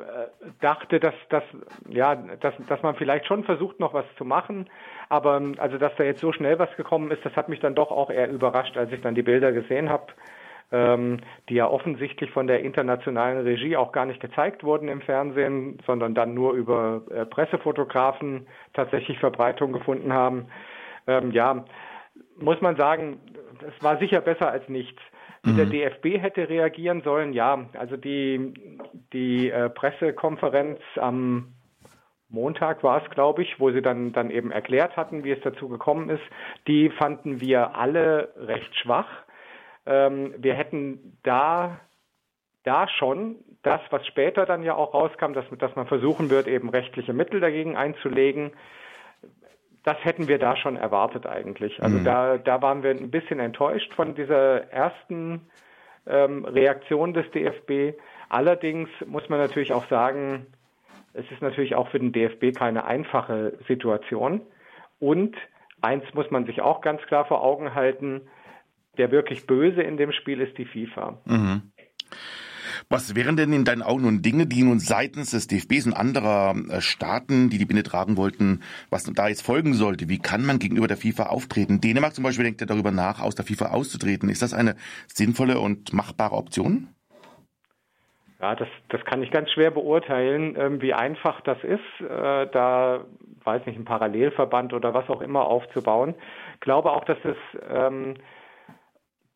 dachte, 0.62 1.01
dass, 1.01 1.13
dass, 1.29 1.43
ja, 1.89 2.15
dass, 2.15 2.53
dass 2.70 2.82
man 2.82 2.96
vielleicht 2.96 3.27
schon 3.27 3.43
versucht, 3.43 3.79
noch 3.79 3.93
was 3.93 4.05
zu 4.17 4.24
machen. 4.24 4.70
Aber 5.10 5.41
also, 5.58 5.77
dass 5.77 5.93
da 5.98 6.05
jetzt 6.05 6.22
so 6.22 6.32
schnell 6.32 6.58
was 6.60 6.74
gekommen 6.77 7.12
ist, 7.12 7.25
das 7.25 7.36
hat 7.36 7.50
mich 7.50 7.60
dann 7.60 7.75
doch 7.75 7.91
auch 7.91 8.10
eher 8.10 8.29
überrascht, 8.29 8.77
als 8.77 8.91
ich 8.93 9.01
dann 9.01 9.15
die 9.15 9.22
Bilder 9.22 9.51
gesehen 9.51 9.89
habe, 9.89 10.13
ähm, 10.72 11.20
die 11.50 11.55
ja 11.55 11.67
offensichtlich 11.67 12.32
von 12.32 12.48
der 12.48 12.62
internationalen 12.62 13.43
Regie 13.43 13.75
auch 13.75 13.91
gar 13.91 14.05
nicht 14.05 14.22
gezeigt 14.22 14.63
wurden 14.63 14.88
im 14.88 15.01
Fernsehen, 15.01 15.77
sondern 15.86 16.15
dann 16.15 16.34
nur 16.34 16.53
über 16.53 17.01
äh, 17.12 17.25
Pressefotografen 17.25 18.48
tatsächlich 18.74 19.20
Verbreitung 19.20 19.74
gefunden 19.74 20.13
haben. 20.13 20.48
Ähm, 21.05 21.32
ja, 21.32 21.65
muss 22.39 22.60
man 22.62 22.75
sagen, 22.75 23.20
es 23.67 23.84
war 23.84 23.98
sicher 23.98 24.22
besser 24.22 24.50
als 24.50 24.67
nichts. 24.70 25.01
Wie 25.43 25.51
mhm. 25.51 25.57
der 25.57 25.65
DFB 25.65 26.21
hätte 26.21 26.47
reagieren 26.47 27.01
sollen, 27.01 27.33
ja, 27.33 27.65
also 27.77 27.97
die, 27.97 28.53
die 29.12 29.50
äh, 29.50 29.69
Pressekonferenz 29.69 30.79
am 30.95 31.53
Montag 32.29 32.81
war 32.81 33.03
es, 33.03 33.09
glaube 33.12 33.43
ich, 33.43 33.59
wo 33.59 33.69
sie 33.71 33.81
dann, 33.81 34.13
dann 34.13 34.31
eben 34.31 34.51
erklärt 34.51 34.95
hatten, 34.95 35.23
wie 35.23 35.31
es 35.31 35.41
dazu 35.43 35.67
gekommen 35.67 36.09
ist, 36.09 36.23
die 36.67 36.89
fanden 36.89 37.41
wir 37.41 37.75
alle 37.75 38.33
recht 38.38 38.75
schwach. 38.75 39.07
Ähm, 39.85 40.33
wir 40.38 40.55
hätten 40.55 41.17
da, 41.23 41.79
da 42.63 42.88
schon 42.88 43.35
das, 43.63 43.81
was 43.91 44.07
später 44.07 44.45
dann 44.45 44.63
ja 44.63 44.75
auch 44.75 44.93
rauskam, 44.93 45.33
dass, 45.33 45.45
dass 45.59 45.75
man 45.75 45.88
versuchen 45.88 46.29
wird, 46.29 46.47
eben 46.47 46.69
rechtliche 46.69 47.13
Mittel 47.13 47.39
dagegen 47.39 47.75
einzulegen, 47.75 48.51
das 49.83 49.97
hätten 50.03 50.27
wir 50.27 50.39
da 50.39 50.55
schon 50.55 50.77
erwartet 50.77 51.25
eigentlich. 51.25 51.81
Also 51.81 51.97
mhm. 51.97 52.05
da, 52.05 52.37
da 52.37 52.61
waren 52.61 52.83
wir 52.83 52.91
ein 52.91 53.11
bisschen 53.11 53.39
enttäuscht 53.39 53.93
von 53.93 54.15
dieser 54.15 54.71
ersten 54.71 55.41
ähm, 56.07 56.45
Reaktion 56.45 57.13
des 57.13 57.29
DFB. 57.31 57.97
Allerdings 58.29 58.89
muss 59.05 59.27
man 59.29 59.39
natürlich 59.39 59.73
auch 59.73 59.87
sagen, 59.89 60.47
es 61.13 61.29
ist 61.31 61.41
natürlich 61.41 61.75
auch 61.75 61.89
für 61.89 61.99
den 61.99 62.11
DFB 62.11 62.57
keine 62.57 62.85
einfache 62.85 63.57
Situation. 63.67 64.41
Und 64.99 65.35
eins 65.81 66.03
muss 66.13 66.31
man 66.31 66.45
sich 66.45 66.61
auch 66.61 66.81
ganz 66.81 67.01
klar 67.03 67.25
vor 67.25 67.43
Augen 67.43 67.75
halten, 67.75 68.21
der 68.97 69.11
wirklich 69.11 69.45
Böse 69.45 69.81
in 69.81 69.97
dem 69.97 70.11
Spiel 70.11 70.39
ist 70.41 70.57
die 70.57 70.65
FIFA. 70.65 71.19
Mhm. 71.25 71.73
Was 72.89 73.15
wären 73.15 73.37
denn 73.37 73.53
in 73.53 73.65
deinen 73.65 73.81
Augen 73.81 74.03
nun 74.03 74.21
Dinge, 74.21 74.45
die 74.45 74.63
nun 74.63 74.79
seitens 74.79 75.31
des 75.31 75.47
DFBs 75.47 75.87
und 75.87 75.93
anderer 75.93 76.55
äh, 76.69 76.81
Staaten, 76.81 77.49
die 77.49 77.57
die 77.57 77.65
Binde 77.65 77.83
tragen 77.83 78.17
wollten, 78.17 78.61
was 78.89 79.03
da 79.03 79.27
jetzt 79.27 79.45
folgen 79.45 79.73
sollte? 79.73 80.09
Wie 80.09 80.19
kann 80.19 80.45
man 80.45 80.59
gegenüber 80.59 80.87
der 80.87 80.97
FIFA 80.97 81.27
auftreten? 81.27 81.81
Dänemark 81.81 82.13
zum 82.13 82.23
Beispiel 82.23 82.45
denkt 82.45 82.61
ja 82.61 82.67
darüber 82.67 82.91
nach, 82.91 83.21
aus 83.21 83.35
der 83.35 83.45
FIFA 83.45 83.71
auszutreten. 83.71 84.29
Ist 84.29 84.41
das 84.41 84.53
eine 84.53 84.75
sinnvolle 85.07 85.59
und 85.59 85.93
machbare 85.93 86.35
Option? 86.35 86.89
Ja, 88.43 88.55
das, 88.55 88.67
das 88.89 89.03
kann 89.05 89.23
ich 89.23 89.31
ganz 89.31 89.49
schwer 89.51 89.71
beurteilen, 89.71 90.57
ähm, 90.59 90.81
wie 90.81 90.93
einfach 90.93 91.39
das 91.41 91.57
ist, 91.63 92.01
äh, 92.01 92.47
da, 92.51 93.05
weiß 93.45 93.65
nicht, 93.65 93.77
einen 93.77 93.85
Parallelverband 93.85 94.73
oder 94.73 94.93
was 94.93 95.09
auch 95.09 95.21
immer 95.21 95.45
aufzubauen. 95.45 96.13
Ich 96.55 96.59
glaube 96.59 96.91
auch, 96.91 97.05
dass 97.05 97.17
es 97.23 97.37
ähm, 97.69 98.15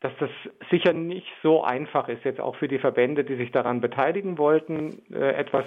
dass 0.00 0.12
das 0.20 0.30
sicher 0.70 0.92
nicht 0.92 1.26
so 1.42 1.64
einfach 1.64 2.08
ist, 2.08 2.24
jetzt 2.24 2.40
auch 2.40 2.56
für 2.56 2.68
die 2.68 2.78
Verbände, 2.78 3.24
die 3.24 3.34
sich 3.34 3.50
daran 3.50 3.80
beteiligen 3.80 4.38
wollten, 4.38 5.02
äh, 5.12 5.32
etwas, 5.32 5.64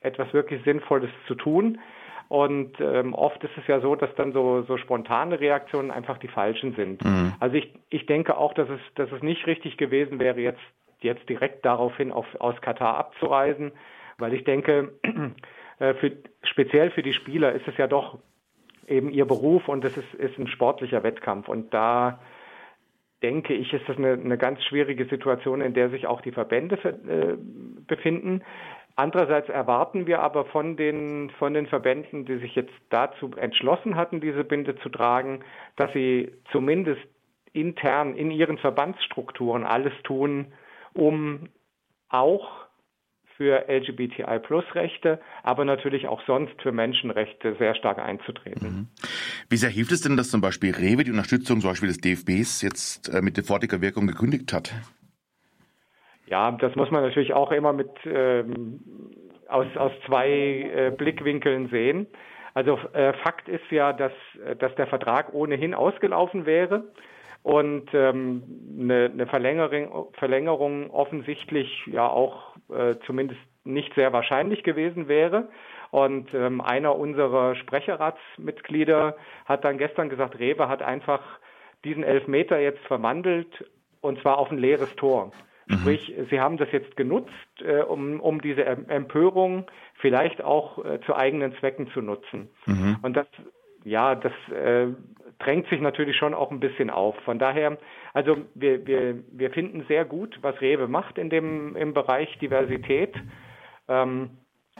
etwas 0.00 0.32
wirklich 0.32 0.62
Sinnvolles 0.64 1.10
zu 1.26 1.34
tun. 1.34 1.78
Und 2.28 2.78
ähm, 2.80 3.14
oft 3.14 3.42
ist 3.42 3.56
es 3.56 3.66
ja 3.68 3.80
so, 3.80 3.94
dass 3.94 4.14
dann 4.16 4.32
so, 4.32 4.62
so 4.62 4.76
spontane 4.76 5.40
Reaktionen 5.40 5.90
einfach 5.90 6.18
die 6.18 6.28
falschen 6.28 6.74
sind. 6.74 7.02
Mhm. 7.02 7.32
Also 7.40 7.56
ich, 7.56 7.72
ich 7.88 8.04
denke 8.04 8.36
auch, 8.36 8.52
dass 8.52 8.68
es, 8.68 8.80
dass 8.96 9.10
es 9.12 9.22
nicht 9.22 9.46
richtig 9.46 9.78
gewesen 9.78 10.18
wäre, 10.18 10.40
jetzt, 10.40 10.60
jetzt 11.00 11.26
direkt 11.28 11.64
daraufhin 11.64 12.12
auf, 12.12 12.26
aus 12.38 12.60
Katar 12.60 12.98
abzureisen, 12.98 13.72
weil 14.18 14.34
ich 14.34 14.44
denke, 14.44 14.92
äh, 15.78 15.94
für, 15.94 16.12
speziell 16.42 16.90
für 16.90 17.02
die 17.02 17.14
Spieler 17.14 17.52
ist 17.52 17.66
es 17.66 17.76
ja 17.78 17.86
doch 17.86 18.18
eben 18.86 19.10
ihr 19.10 19.24
Beruf 19.24 19.68
und 19.68 19.84
es 19.84 19.96
ist, 19.96 20.14
ist 20.14 20.38
ein 20.38 20.48
sportlicher 20.48 21.02
Wettkampf. 21.02 21.48
Und 21.48 21.72
da 21.72 22.18
denke 23.22 23.54
ich, 23.54 23.72
ist 23.72 23.88
das 23.88 23.96
eine, 23.96 24.12
eine 24.12 24.38
ganz 24.38 24.62
schwierige 24.64 25.06
Situation, 25.06 25.60
in 25.60 25.74
der 25.74 25.90
sich 25.90 26.06
auch 26.06 26.20
die 26.20 26.32
Verbände 26.32 26.76
äh, 26.76 27.36
befinden. 27.86 28.42
Andererseits 28.96 29.48
erwarten 29.48 30.06
wir 30.06 30.20
aber 30.20 30.44
von 30.46 30.76
den, 30.76 31.30
von 31.38 31.54
den 31.54 31.66
Verbänden, 31.66 32.24
die 32.24 32.38
sich 32.38 32.54
jetzt 32.54 32.74
dazu 32.90 33.30
entschlossen 33.36 33.96
hatten, 33.96 34.20
diese 34.20 34.44
Binde 34.44 34.76
zu 34.76 34.88
tragen, 34.88 35.44
dass 35.76 35.92
sie 35.92 36.32
zumindest 36.50 37.02
intern 37.52 38.14
in 38.14 38.30
ihren 38.30 38.58
Verbandsstrukturen 38.58 39.64
alles 39.64 39.92
tun, 40.02 40.52
um 40.94 41.48
auch 42.08 42.67
für 43.38 43.68
LGBTI-Plus-Rechte, 43.68 45.20
aber 45.44 45.64
natürlich 45.64 46.08
auch 46.08 46.20
sonst 46.26 46.60
für 46.60 46.72
Menschenrechte 46.72 47.54
sehr 47.58 47.76
stark 47.76 48.00
einzutreten. 48.00 48.68
Mhm. 48.68 48.88
Wie 49.48 49.56
sehr 49.56 49.70
hilft 49.70 49.92
es 49.92 50.02
denn, 50.02 50.16
dass 50.16 50.28
zum 50.28 50.40
Beispiel 50.40 50.74
Rewe 50.74 51.04
die 51.04 51.12
Unterstützung 51.12 51.60
zum 51.60 51.70
Beispiel 51.70 51.88
des 51.88 51.98
DFBs 51.98 52.62
jetzt 52.62 53.14
äh, 53.14 53.22
mit 53.22 53.36
sofortiger 53.36 53.80
Wirkung 53.80 54.08
gekündigt 54.08 54.52
hat? 54.52 54.74
Ja, 56.26 56.50
das 56.50 56.74
muss 56.74 56.90
man 56.90 57.02
natürlich 57.02 57.32
auch 57.32 57.52
immer 57.52 57.72
mit 57.72 57.90
ähm, 58.04 58.80
aus, 59.46 59.66
aus 59.76 59.92
zwei 60.06 60.28
äh, 60.28 60.90
Blickwinkeln 60.90 61.68
sehen. 61.70 62.08
Also 62.54 62.76
äh, 62.92 63.12
Fakt 63.22 63.48
ist 63.48 63.70
ja, 63.70 63.92
dass, 63.92 64.12
dass 64.58 64.74
der 64.74 64.88
Vertrag 64.88 65.32
ohnehin 65.32 65.74
ausgelaufen 65.74 66.44
wäre 66.44 66.92
und 67.42 67.88
ähm, 67.94 68.42
eine, 68.78 69.10
eine 69.12 69.26
Verlängerung, 69.26 70.12
Verlängerung 70.14 70.90
offensichtlich 70.90 71.86
ja 71.86 72.08
auch 72.08 72.56
äh, 72.68 72.96
zumindest 73.06 73.40
nicht 73.64 73.94
sehr 73.94 74.12
wahrscheinlich 74.12 74.62
gewesen 74.64 75.08
wäre. 75.08 75.48
Und 75.90 76.34
ähm, 76.34 76.60
einer 76.60 76.96
unserer 76.96 77.54
Sprecherratsmitglieder 77.54 79.16
hat 79.46 79.64
dann 79.64 79.78
gestern 79.78 80.10
gesagt, 80.10 80.38
Rewe 80.38 80.68
hat 80.68 80.82
einfach 80.82 81.22
diesen 81.84 82.02
Elfmeter 82.02 82.58
jetzt 82.58 82.84
verwandelt 82.86 83.64
und 84.00 84.20
zwar 84.20 84.38
auf 84.38 84.50
ein 84.50 84.58
leeres 84.58 84.94
Tor. 84.96 85.30
Mhm. 85.66 85.74
Sprich, 85.74 86.14
sie 86.30 86.40
haben 86.40 86.56
das 86.56 86.70
jetzt 86.72 86.96
genutzt, 86.96 87.32
äh, 87.60 87.82
um, 87.82 88.20
um 88.20 88.40
diese 88.40 88.64
Empörung 88.64 89.66
vielleicht 90.00 90.42
auch 90.42 90.84
äh, 90.84 91.00
zu 91.06 91.14
eigenen 91.14 91.54
Zwecken 91.56 91.90
zu 91.92 92.00
nutzen. 92.00 92.48
Mhm. 92.66 92.96
Und 93.02 93.16
das, 93.16 93.26
ja, 93.88 94.14
das 94.14 94.32
äh, 94.52 94.88
drängt 95.38 95.68
sich 95.68 95.80
natürlich 95.80 96.16
schon 96.16 96.34
auch 96.34 96.50
ein 96.50 96.60
bisschen 96.60 96.90
auf. 96.90 97.16
Von 97.24 97.38
daher, 97.38 97.78
also 98.12 98.36
wir, 98.54 98.86
wir, 98.86 99.22
wir 99.30 99.50
finden 99.50 99.84
sehr 99.88 100.04
gut, 100.04 100.38
was 100.42 100.60
Rewe 100.60 100.88
macht 100.88 101.18
in 101.18 101.30
dem 101.30 101.76
im 101.76 101.94
Bereich 101.94 102.36
Diversität. 102.38 103.14
Ähm, 103.88 104.30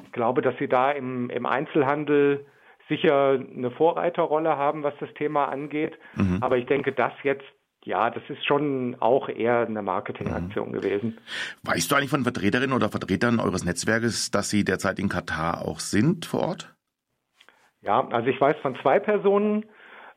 ich 0.05 0.13
glaube, 0.13 0.43
dass 0.43 0.57
sie 0.59 0.69
da 0.69 0.91
im, 0.93 1.31
im 1.31 1.47
Einzelhandel 1.47 2.47
sicher 2.89 3.39
eine 3.39 3.71
Vorreiterrolle 3.71 4.57
haben, 4.57 4.83
was 4.83 4.95
das 5.01 5.13
Thema 5.15 5.47
angeht. 5.47 5.99
Mhm. 6.15 6.39
Aber 6.41 6.57
ich 6.57 6.67
denke, 6.67 6.93
das 6.93 7.13
jetzt 7.23 7.45
ja, 7.85 8.11
das 8.11 8.23
ist 8.29 8.45
schon 8.45 8.97
auch 9.01 9.29
eher 9.29 9.61
eine 9.61 9.83
Marketingaktion 9.83 10.71
mhm. 10.71 10.73
gewesen. 10.73 11.19
Weißt 11.63 11.91
du 11.91 11.95
eigentlich 11.95 12.11
von 12.11 12.23
Vertreterinnen 12.23 12.75
oder 12.75 12.91
Vertretern 12.91 13.41
eures 13.41 13.65
Netzwerkes, 13.65 14.31
dass 14.31 14.51
sie 14.51 14.65
derzeit 14.65 14.99
in 14.99 15.09
Katar 15.09 15.67
auch 15.67 15.81
sind 15.81 16.27
vor 16.27 16.41
Ort? 16.41 16.75
Ja, 17.83 18.07
also 18.11 18.29
ich 18.29 18.41
weiß 18.41 18.57
von 18.59 18.77
zwei 18.83 18.99
Personen, 18.99 19.65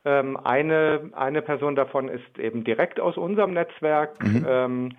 ähm, 0.04 0.36
eine, 0.36 1.10
eine 1.14 1.42
Person 1.42 1.76
davon 1.76 2.08
ist 2.08 2.38
eben 2.38 2.64
direkt 2.64 2.98
aus 2.98 3.16
unserem 3.16 3.52
Netzwerk. 3.52 4.22
Mhm. 4.22 4.46
Ähm, 4.48 4.96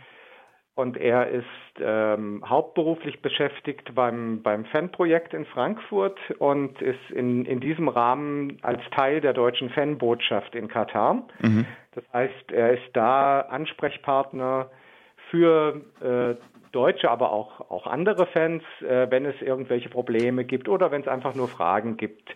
und 0.75 0.98
er 0.98 1.29
ist 1.29 1.46
ähm, 1.79 2.43
hauptberuflich 2.48 3.22
beschäftigt 3.22 3.93
beim, 3.93 4.41
beim 4.41 4.65
Fanprojekt 4.65 5.36
in 5.36 5.46
Frankfurt 5.46 6.20
und 6.39 6.82
ist 6.82 7.12
in, 7.12 7.46
in 7.46 7.60
diesem 7.60 7.89
Rahmen 7.89 8.58
als 8.63 8.82
Teil 8.89 9.22
der 9.22 9.34
deutschen 9.34 9.70
Fanbotschaft 9.70 10.55
in 10.55 10.67
Katar. 10.67 11.27
Mhm. 11.41 11.65
Das 11.93 12.03
heißt, 12.12 12.51
er 12.51 12.72
ist 12.72 12.89
da 12.93 13.41
Ansprechpartner 13.41 14.72
für 15.29 15.82
äh, 16.01 16.36
Deutsche, 16.73 17.09
aber 17.09 17.31
auch, 17.31 17.71
auch 17.71 17.87
andere 17.87 18.25
Fans, 18.27 18.63
äh, 18.81 19.07
wenn 19.09 19.25
es 19.25 19.41
irgendwelche 19.41 19.89
Probleme 19.89 20.43
gibt 20.43 20.67
oder 20.67 20.91
wenn 20.91 21.01
es 21.01 21.07
einfach 21.07 21.35
nur 21.35 21.47
Fragen 21.47 21.95
gibt. 21.95 22.29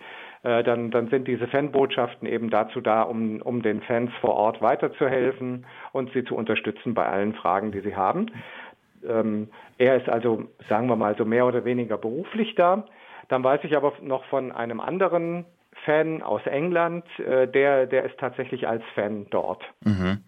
Äh, 0.43 0.63
dann, 0.63 0.91
dann 0.91 1.09
sind 1.09 1.27
diese 1.27 1.47
Fanbotschaften 1.47 2.27
eben 2.27 2.49
dazu 2.49 2.79
da, 2.79 3.01
um, 3.01 3.41
um 3.41 3.61
den 3.61 3.81
Fans 3.81 4.11
vor 4.21 4.35
Ort 4.35 4.61
weiterzuhelfen 4.61 5.65
und 5.91 6.13
sie 6.13 6.23
zu 6.23 6.35
unterstützen 6.35 6.93
bei 6.93 7.05
allen 7.05 7.33
Fragen, 7.33 7.71
die 7.71 7.81
sie 7.81 7.95
haben. 7.95 8.27
Ähm, 9.05 9.49
er 9.77 9.97
ist 9.97 10.07
also, 10.07 10.45
sagen 10.69 10.87
wir 10.87 10.95
mal, 10.95 11.15
so 11.17 11.25
mehr 11.25 11.45
oder 11.45 11.65
weniger 11.65 11.97
beruflich 11.97 12.55
da. 12.55 12.85
Dann 13.29 13.43
weiß 13.43 13.61
ich 13.63 13.75
aber 13.75 13.93
noch 14.01 14.23
von 14.25 14.51
einem 14.51 14.79
anderen 14.79 15.45
Fan 15.85 16.21
aus 16.21 16.45
England, 16.45 17.05
äh, 17.19 17.47
der, 17.47 17.87
der 17.87 18.05
ist 18.05 18.17
tatsächlich 18.19 18.67
als 18.67 18.83
Fan 18.93 19.27
dort. 19.29 19.63
Mhm. 19.83 20.19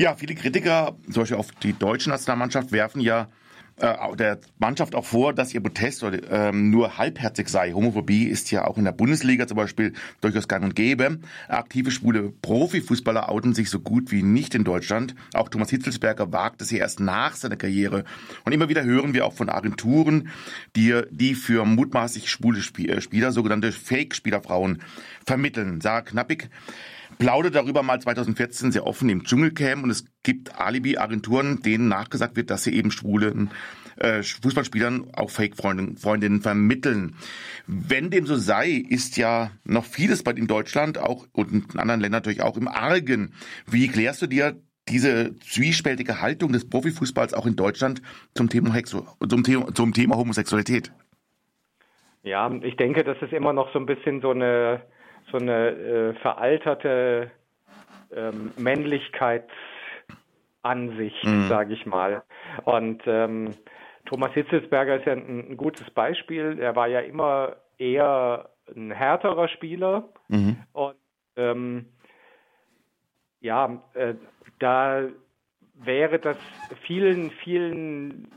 Ja, 0.00 0.14
viele 0.14 0.34
Kritiker, 0.34 0.96
zum 1.10 1.24
Beispiel 1.24 1.36
auf 1.36 1.52
die 1.62 1.74
deutsche 1.74 2.08
Nationalmannschaft, 2.08 2.72
werfen 2.72 3.02
ja 3.02 3.28
äh, 3.76 4.16
der 4.16 4.38
Mannschaft 4.58 4.94
auch 4.94 5.04
vor, 5.04 5.34
dass 5.34 5.52
ihr 5.52 5.60
Protest 5.60 6.02
ähm, 6.30 6.70
nur 6.70 6.96
halbherzig 6.96 7.50
sei. 7.50 7.74
Homophobie 7.74 8.24
ist 8.24 8.50
ja 8.50 8.66
auch 8.66 8.78
in 8.78 8.84
der 8.84 8.92
Bundesliga 8.92 9.46
zum 9.46 9.58
Beispiel 9.58 9.92
durchaus 10.22 10.48
gang 10.48 10.64
und 10.64 10.74
gäbe. 10.74 11.18
Aktive 11.48 11.90
schwule 11.90 12.32
Profifußballer 12.40 13.28
outen 13.28 13.52
sich 13.52 13.68
so 13.68 13.78
gut 13.78 14.10
wie 14.10 14.22
nicht 14.22 14.54
in 14.54 14.64
Deutschland. 14.64 15.14
Auch 15.34 15.50
Thomas 15.50 15.68
Hitzelsberger 15.68 16.32
wagt 16.32 16.62
es 16.62 16.70
ja 16.70 16.78
erst 16.78 17.00
nach 17.00 17.34
seiner 17.34 17.56
Karriere. 17.56 18.04
Und 18.46 18.52
immer 18.52 18.70
wieder 18.70 18.84
hören 18.84 19.12
wir 19.12 19.26
auch 19.26 19.34
von 19.34 19.50
Agenturen, 19.50 20.30
die, 20.76 20.98
die 21.10 21.34
für 21.34 21.66
mutmaßlich 21.66 22.30
schwule 22.30 22.60
äh, 22.60 23.02
Spieler, 23.02 23.32
sogenannte 23.32 23.70
Fake-Spielerfrauen, 23.70 24.80
vermitteln. 25.26 25.82
Sarah 25.82 26.00
Knappig 26.00 26.48
plaudert 27.20 27.54
darüber 27.54 27.84
mal 27.84 28.00
2014 28.00 28.72
sehr 28.72 28.86
offen 28.86 29.08
im 29.10 29.22
Dschungelcamp 29.22 29.84
und 29.84 29.90
es 29.90 30.06
gibt 30.24 30.58
Alibi-Agenturen, 30.58 31.62
denen 31.62 31.86
nachgesagt 31.86 32.34
wird, 32.34 32.50
dass 32.50 32.64
sie 32.64 32.74
eben 32.74 32.90
schwulen 32.90 33.50
äh, 33.96 34.22
Fußballspielern 34.22 35.10
auch 35.12 35.30
Fake-Freundinnen 35.30 36.40
vermitteln. 36.40 37.16
Wenn 37.66 38.10
dem 38.10 38.26
so 38.26 38.36
sei, 38.36 38.70
ist 38.70 39.18
ja 39.18 39.50
noch 39.64 39.84
vieles 39.84 40.24
bei 40.24 40.30
in 40.32 40.46
Deutschland 40.46 40.96
auch 40.96 41.26
und 41.32 41.52
in 41.52 41.78
anderen 41.78 42.00
Ländern 42.00 42.20
natürlich 42.22 42.42
auch 42.42 42.56
im 42.56 42.68
Argen. 42.68 43.34
Wie 43.66 43.88
klärst 43.88 44.22
du 44.22 44.26
dir 44.26 44.56
diese 44.88 45.36
zwiespältige 45.40 46.22
Haltung 46.22 46.52
des 46.52 46.68
Profifußballs 46.68 47.34
auch 47.34 47.46
in 47.46 47.56
Deutschland 47.56 48.00
zum 48.34 48.48
Thema, 48.48 48.74
zum 48.84 49.44
Thema, 49.44 49.74
zum 49.74 49.92
Thema 49.92 50.16
Homosexualität? 50.16 50.90
Ja, 52.22 52.50
ich 52.62 52.76
denke, 52.76 53.04
das 53.04 53.20
ist 53.20 53.32
immer 53.32 53.52
noch 53.52 53.72
so 53.72 53.78
ein 53.78 53.86
bisschen 53.86 54.22
so 54.22 54.30
eine 54.30 54.82
so 55.30 55.38
eine 55.38 55.70
äh, 55.70 56.12
veralterte 56.14 57.30
ähm, 58.14 58.52
Männlichkeitsansicht, 58.56 61.24
mhm. 61.24 61.48
sage 61.48 61.74
ich 61.74 61.86
mal. 61.86 62.22
Und 62.64 63.02
ähm, 63.06 63.54
Thomas 64.06 64.32
Hitzelsberger 64.32 64.96
ist 64.96 65.06
ja 65.06 65.12
ein, 65.12 65.50
ein, 65.50 65.56
gutes 65.56 65.88
Beispiel. 65.90 66.58
Er 66.60 66.74
war 66.76 66.88
ja 66.88 67.00
immer 67.00 67.56
eher 67.78 68.50
ein 68.74 68.90
härterer 68.90 69.48
Spieler. 69.48 70.08
Mhm. 70.28 70.56
Und 70.72 70.96
ähm, 71.36 71.86
ja, 73.40 73.82
äh, 73.94 74.14
da 74.58 75.08
wäre 75.74 76.18
das 76.18 76.36
vielen, 76.86 77.30
vielen, 77.30 78.28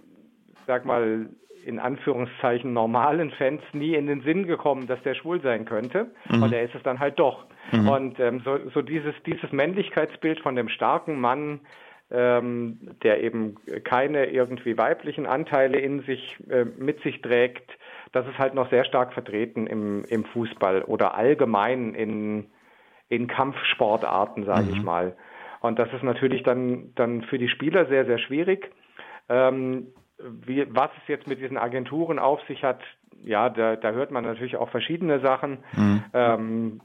sag 0.67 0.85
mal, 0.85 1.29
in 1.65 1.79
Anführungszeichen 1.79 2.73
normalen 2.73 3.31
Fans 3.31 3.61
nie 3.73 3.95
in 3.95 4.07
den 4.07 4.21
Sinn 4.21 4.47
gekommen, 4.47 4.87
dass 4.87 5.01
der 5.03 5.15
schwul 5.15 5.41
sein 5.41 5.65
könnte. 5.65 6.11
Mhm. 6.29 6.43
Und 6.43 6.53
er 6.53 6.63
ist 6.63 6.75
es 6.75 6.83
dann 6.83 6.99
halt 6.99 7.19
doch. 7.19 7.45
Mhm. 7.71 7.89
Und 7.89 8.19
ähm, 8.19 8.41
so, 8.43 8.57
so 8.73 8.81
dieses, 8.81 9.13
dieses 9.25 9.51
Männlichkeitsbild 9.51 10.39
von 10.41 10.55
dem 10.55 10.69
starken 10.69 11.19
Mann, 11.19 11.61
ähm, 12.11 12.95
der 13.03 13.23
eben 13.23 13.55
keine 13.83 14.25
irgendwie 14.25 14.77
weiblichen 14.77 15.25
Anteile 15.25 15.79
in 15.79 16.01
sich 16.03 16.37
äh, 16.49 16.65
mit 16.65 17.01
sich 17.01 17.21
trägt, 17.21 17.71
das 18.11 18.27
ist 18.27 18.37
halt 18.37 18.53
noch 18.53 18.69
sehr 18.69 18.85
stark 18.85 19.13
vertreten 19.13 19.65
im, 19.67 20.05
im 20.05 20.23
Fußball 20.25 20.83
oder 20.83 21.15
allgemein 21.15 21.95
in, 21.95 22.45
in 23.09 23.27
Kampfsportarten, 23.27 24.45
sage 24.45 24.65
mhm. 24.65 24.73
ich 24.73 24.83
mal. 24.83 25.15
Und 25.61 25.79
das 25.79 25.91
ist 25.93 26.03
natürlich 26.03 26.43
dann, 26.43 26.91
dann 26.95 27.23
für 27.23 27.37
die 27.37 27.47
Spieler 27.47 27.85
sehr, 27.87 28.05
sehr 28.05 28.19
schwierig. 28.19 28.69
Ähm, 29.29 29.87
wie, 30.19 30.65
was 30.69 30.91
es 31.01 31.07
jetzt 31.07 31.27
mit 31.27 31.39
diesen 31.39 31.57
Agenturen 31.57 32.19
auf 32.19 32.41
sich 32.47 32.63
hat, 32.63 32.79
ja, 33.23 33.49
da, 33.49 33.75
da 33.75 33.91
hört 33.91 34.11
man 34.11 34.23
natürlich 34.23 34.57
auch 34.57 34.69
verschiedene 34.69 35.19
Sachen. 35.19 35.59
Mhm. 35.75 36.03
Ähm, 36.13 36.81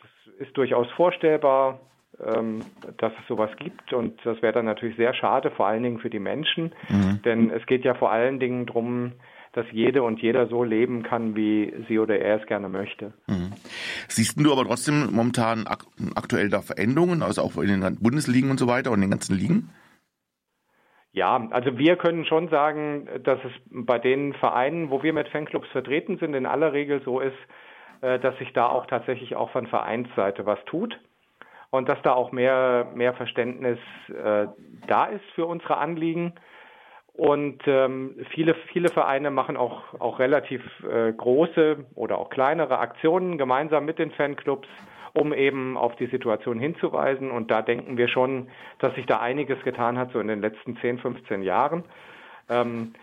das 0.00 0.46
ist 0.46 0.56
durchaus 0.56 0.90
vorstellbar, 0.92 1.80
ähm, 2.24 2.60
dass 2.98 3.12
es 3.20 3.26
sowas 3.26 3.50
gibt 3.58 3.92
und 3.92 4.18
das 4.24 4.40
wäre 4.42 4.52
dann 4.52 4.66
natürlich 4.66 4.96
sehr 4.96 5.14
schade, 5.14 5.50
vor 5.50 5.66
allen 5.66 5.82
Dingen 5.82 5.98
für 5.98 6.10
die 6.10 6.20
Menschen, 6.20 6.72
mhm. 6.88 7.20
denn 7.24 7.50
es 7.50 7.66
geht 7.66 7.84
ja 7.84 7.94
vor 7.94 8.12
allen 8.12 8.38
Dingen 8.38 8.66
darum, 8.66 9.12
dass 9.52 9.66
jede 9.70 10.02
und 10.02 10.20
jeder 10.20 10.48
so 10.48 10.64
leben 10.64 11.02
kann, 11.04 11.36
wie 11.36 11.72
sie 11.88 11.98
oder 11.98 12.18
er 12.18 12.40
es 12.40 12.46
gerne 12.46 12.68
möchte. 12.68 13.12
Mhm. 13.26 13.52
Siehst 14.08 14.38
du 14.38 14.52
aber 14.52 14.64
trotzdem 14.64 15.12
momentan 15.12 15.66
ak 15.66 15.86
aktuell 16.16 16.48
da 16.48 16.60
Veränderungen, 16.60 17.22
also 17.22 17.42
auch 17.42 17.56
in 17.56 17.80
den 17.80 17.96
Bundesligen 18.00 18.50
und 18.50 18.58
so 18.58 18.66
weiter 18.66 18.90
und 18.90 18.96
in 18.96 19.02
den 19.02 19.10
ganzen 19.10 19.36
Ligen? 19.36 19.70
Ja, 21.14 21.46
also 21.50 21.78
wir 21.78 21.94
können 21.94 22.26
schon 22.26 22.48
sagen, 22.48 23.08
dass 23.22 23.38
es 23.44 23.52
bei 23.70 24.00
den 24.00 24.32
Vereinen, 24.34 24.90
wo 24.90 25.04
wir 25.04 25.12
mit 25.12 25.28
Fanclubs 25.28 25.68
vertreten 25.68 26.18
sind, 26.18 26.34
in 26.34 26.44
aller 26.44 26.72
Regel 26.72 27.00
so 27.04 27.20
ist, 27.20 27.36
äh, 28.00 28.18
dass 28.18 28.36
sich 28.38 28.52
da 28.52 28.66
auch 28.66 28.86
tatsächlich 28.86 29.36
auch 29.36 29.50
von 29.50 29.68
Vereinsseite 29.68 30.44
was 30.44 30.58
tut 30.64 30.98
und 31.70 31.88
dass 31.88 32.02
da 32.02 32.14
auch 32.14 32.32
mehr, 32.32 32.88
mehr 32.96 33.14
Verständnis 33.14 33.78
äh, 34.08 34.48
da 34.88 35.04
ist 35.04 35.24
für 35.36 35.46
unsere 35.46 35.76
Anliegen. 35.76 36.32
Und 37.12 37.62
ähm, 37.66 38.16
viele, 38.30 38.56
viele 38.72 38.88
Vereine 38.88 39.30
machen 39.30 39.56
auch, 39.56 39.94
auch 40.00 40.18
relativ 40.18 40.62
äh, 40.82 41.12
große 41.12 41.86
oder 41.94 42.18
auch 42.18 42.28
kleinere 42.28 42.80
Aktionen 42.80 43.38
gemeinsam 43.38 43.84
mit 43.84 44.00
den 44.00 44.10
Fanclubs 44.10 44.66
um 45.14 45.32
eben 45.32 45.76
auf 45.76 45.96
die 45.96 46.06
Situation 46.06 46.58
hinzuweisen. 46.58 47.30
Und 47.30 47.50
da 47.50 47.62
denken 47.62 47.96
wir 47.96 48.08
schon, 48.08 48.48
dass 48.80 48.94
sich 48.94 49.06
da 49.06 49.20
einiges 49.20 49.62
getan 49.62 49.96
hat, 49.96 50.12
so 50.12 50.20
in 50.20 50.28
den 50.28 50.40
letzten 50.40 50.76
10, 50.76 50.98
15 50.98 51.42
Jahren. 51.42 51.84
Ähm, 52.48 52.94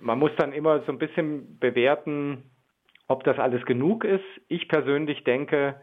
man 0.00 0.18
muss 0.18 0.30
dann 0.36 0.52
immer 0.52 0.80
so 0.82 0.92
ein 0.92 0.98
bisschen 0.98 1.58
bewerten, 1.58 2.44
ob 3.08 3.24
das 3.24 3.38
alles 3.38 3.64
genug 3.66 4.04
ist. 4.04 4.24
Ich 4.46 4.68
persönlich 4.68 5.24
denke, 5.24 5.74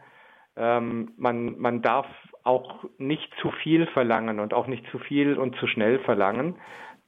ähm, 0.56 1.12
man, 1.18 1.58
man 1.58 1.82
darf 1.82 2.06
auch 2.42 2.84
nicht 2.98 3.30
zu 3.42 3.50
viel 3.50 3.86
verlangen 3.88 4.40
und 4.40 4.54
auch 4.54 4.68
nicht 4.68 4.86
zu 4.90 4.98
viel 4.98 5.36
und 5.36 5.56
zu 5.56 5.66
schnell 5.66 5.98
verlangen. 6.00 6.56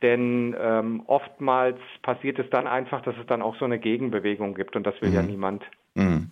Denn 0.02 0.54
ähm, 0.60 1.02
oftmals 1.06 1.78
passiert 2.02 2.38
es 2.38 2.48
dann 2.50 2.66
einfach, 2.66 3.02
dass 3.02 3.16
es 3.16 3.26
dann 3.26 3.42
auch 3.42 3.56
so 3.56 3.64
eine 3.64 3.78
Gegenbewegung 3.78 4.54
gibt 4.54 4.76
und 4.76 4.86
das 4.86 5.00
will 5.00 5.08
mhm. 5.08 5.14
ja 5.14 5.22
niemand. 5.22 5.64
Mhm. 5.94 6.30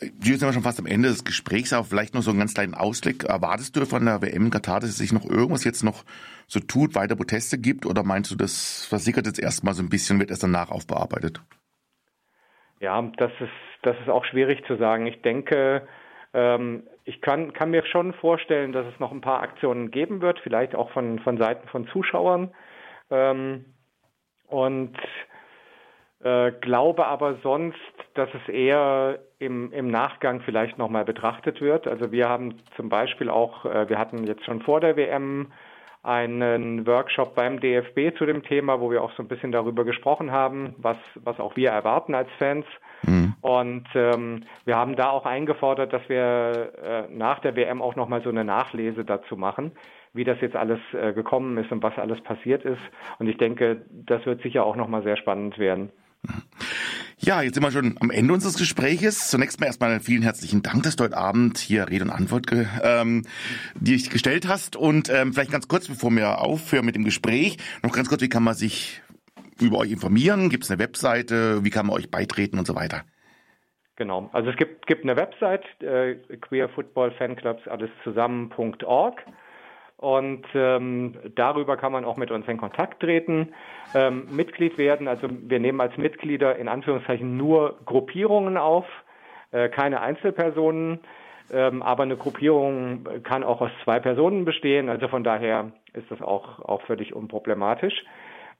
Wir 0.00 0.36
sind 0.36 0.44
aber 0.44 0.52
schon 0.52 0.62
fast 0.62 0.78
am 0.78 0.86
Ende 0.86 1.08
des 1.08 1.24
Gesprächs, 1.24 1.72
aber 1.72 1.84
vielleicht 1.84 2.14
noch 2.14 2.22
so 2.22 2.30
einen 2.30 2.38
ganz 2.38 2.54
kleinen 2.54 2.74
Ausblick. 2.74 3.24
Erwartest 3.24 3.74
du 3.76 3.84
von 3.84 4.04
der 4.04 4.22
WM 4.22 4.44
in 4.44 4.50
Katar, 4.50 4.80
dass 4.80 4.90
es 4.90 4.98
sich 4.98 5.12
noch 5.12 5.24
irgendwas 5.24 5.64
jetzt 5.64 5.82
noch 5.82 6.04
so 6.46 6.60
tut, 6.60 6.94
weiter 6.94 7.16
Proteste 7.16 7.58
gibt 7.58 7.84
oder 7.84 8.04
meinst 8.04 8.30
du, 8.30 8.36
das 8.36 8.86
versickert 8.86 9.26
jetzt 9.26 9.40
erstmal 9.40 9.74
so 9.74 9.82
ein 9.82 9.88
bisschen, 9.88 10.20
wird 10.20 10.30
erst 10.30 10.44
danach 10.44 10.70
aufbearbeitet? 10.70 11.40
Ja, 12.80 13.02
das 13.16 13.32
ist, 13.40 13.50
das 13.82 13.96
ist 14.00 14.08
auch 14.08 14.24
schwierig 14.24 14.64
zu 14.66 14.76
sagen. 14.76 15.06
Ich 15.06 15.20
denke, 15.22 15.88
ähm, 16.32 16.84
ich 17.04 17.20
kann, 17.20 17.52
kann 17.52 17.70
mir 17.70 17.84
schon 17.86 18.12
vorstellen, 18.14 18.72
dass 18.72 18.86
es 18.86 19.00
noch 19.00 19.10
ein 19.10 19.20
paar 19.20 19.40
Aktionen 19.42 19.90
geben 19.90 20.20
wird, 20.20 20.38
vielleicht 20.40 20.74
auch 20.76 20.90
von, 20.92 21.18
von 21.18 21.38
Seiten 21.38 21.66
von 21.68 21.88
Zuschauern. 21.88 22.54
Ähm, 23.10 23.64
und 24.46 24.96
äh, 26.22 26.52
glaube 26.60 27.06
aber 27.06 27.36
sonst, 27.42 27.78
dass 28.14 28.28
es 28.34 28.52
eher 28.52 29.20
im, 29.38 29.72
im 29.72 29.88
Nachgang 29.88 30.40
vielleicht 30.40 30.76
nochmal 30.76 31.04
betrachtet 31.04 31.60
wird. 31.60 31.86
Also 31.86 32.10
wir 32.10 32.28
haben 32.28 32.56
zum 32.76 32.88
Beispiel 32.88 33.30
auch, 33.30 33.64
äh, 33.64 33.88
wir 33.88 33.98
hatten 33.98 34.24
jetzt 34.26 34.44
schon 34.44 34.62
vor 34.62 34.80
der 34.80 34.96
WM 34.96 35.52
einen 36.02 36.86
Workshop 36.86 37.34
beim 37.34 37.60
DFB 37.60 38.16
zu 38.16 38.24
dem 38.24 38.42
Thema, 38.42 38.80
wo 38.80 38.90
wir 38.90 39.02
auch 39.02 39.12
so 39.12 39.22
ein 39.22 39.28
bisschen 39.28 39.52
darüber 39.52 39.84
gesprochen 39.84 40.30
haben, 40.30 40.74
was, 40.78 40.96
was 41.16 41.38
auch 41.38 41.56
wir 41.56 41.70
erwarten 41.70 42.14
als 42.14 42.30
Fans. 42.38 42.66
Mhm. 43.02 43.34
Und 43.40 43.86
ähm, 43.94 44.44
wir 44.64 44.76
haben 44.76 44.96
da 44.96 45.10
auch 45.10 45.26
eingefordert, 45.26 45.92
dass 45.92 46.08
wir 46.08 46.72
äh, 46.82 47.02
nach 47.12 47.40
der 47.40 47.56
WM 47.56 47.82
auch 47.82 47.94
nochmal 47.94 48.22
so 48.22 48.30
eine 48.30 48.44
Nachlese 48.44 49.04
dazu 49.04 49.36
machen, 49.36 49.72
wie 50.14 50.24
das 50.24 50.40
jetzt 50.40 50.56
alles 50.56 50.80
äh, 50.94 51.12
gekommen 51.12 51.58
ist 51.58 51.70
und 51.70 51.82
was 51.82 51.96
alles 51.98 52.20
passiert 52.22 52.64
ist. 52.64 52.80
Und 53.18 53.28
ich 53.28 53.36
denke, 53.36 53.82
das 53.90 54.24
wird 54.26 54.42
sicher 54.42 54.64
auch 54.64 54.76
nochmal 54.76 55.02
sehr 55.02 55.16
spannend 55.16 55.58
werden. 55.58 55.92
Ja, 57.20 57.42
jetzt 57.42 57.54
sind 57.54 57.64
wir 57.64 57.72
schon 57.72 57.96
am 58.00 58.10
Ende 58.10 58.32
unseres 58.32 58.56
Gespräches. 58.56 59.28
Zunächst 59.28 59.60
mal 59.60 59.66
erstmal 59.66 59.98
vielen 60.00 60.22
herzlichen 60.22 60.62
Dank, 60.62 60.84
dass 60.84 60.96
du 60.96 61.04
heute 61.04 61.16
Abend 61.16 61.58
hier 61.58 61.88
Rede 61.88 62.04
und 62.04 62.10
Antwort 62.10 62.46
ge 62.46 62.66
ähm, 62.82 63.24
dich 63.74 64.10
gestellt 64.10 64.46
hast. 64.46 64.76
Und 64.76 65.10
ähm, 65.10 65.32
vielleicht 65.32 65.50
ganz 65.50 65.68
kurz, 65.68 65.88
bevor 65.88 66.10
wir 66.12 66.40
aufhören 66.40 66.86
mit 66.86 66.94
dem 66.94 67.04
Gespräch, 67.04 67.58
noch 67.82 67.92
ganz 67.92 68.08
kurz, 68.08 68.22
wie 68.22 68.28
kann 68.28 68.44
man 68.44 68.54
sich 68.54 69.02
über 69.60 69.78
euch 69.78 69.90
informieren? 69.90 70.48
Gibt 70.48 70.64
es 70.64 70.70
eine 70.70 70.78
Webseite? 70.78 71.64
Wie 71.64 71.70
kann 71.70 71.86
man 71.86 71.96
euch 71.96 72.10
beitreten 72.10 72.58
und 72.58 72.66
so 72.66 72.76
weiter? 72.76 73.02
Genau, 73.96 74.30
also 74.32 74.50
es 74.50 74.56
gibt, 74.56 74.86
gibt 74.86 75.02
eine 75.02 75.16
Website, 75.16 75.64
äh, 75.82 76.14
Queer 76.40 76.68
Football 76.68 77.10
Fanclubs, 77.18 77.66
alles 77.66 77.90
zusammen.org. 78.04 79.24
Und 79.98 80.46
ähm, 80.54 81.16
darüber 81.34 81.76
kann 81.76 81.90
man 81.90 82.04
auch 82.04 82.16
mit 82.16 82.30
uns 82.30 82.46
in 82.46 82.56
Kontakt 82.56 83.00
treten, 83.00 83.48
ähm, 83.94 84.28
Mitglied 84.30 84.78
werden. 84.78 85.08
Also 85.08 85.28
wir 85.28 85.58
nehmen 85.58 85.80
als 85.80 85.96
Mitglieder 85.96 86.56
in 86.56 86.68
Anführungszeichen 86.68 87.36
nur 87.36 87.78
Gruppierungen 87.84 88.56
auf, 88.56 88.86
äh, 89.50 89.68
keine 89.68 90.00
Einzelpersonen. 90.00 91.00
Ähm, 91.52 91.82
aber 91.82 92.04
eine 92.04 92.16
Gruppierung 92.16 93.08
kann 93.24 93.42
auch 93.42 93.60
aus 93.60 93.70
zwei 93.82 93.98
Personen 93.98 94.44
bestehen. 94.44 94.88
Also 94.88 95.08
von 95.08 95.24
daher 95.24 95.72
ist 95.94 96.08
das 96.10 96.22
auch, 96.22 96.60
auch 96.60 96.82
völlig 96.82 97.12
unproblematisch. 97.12 98.04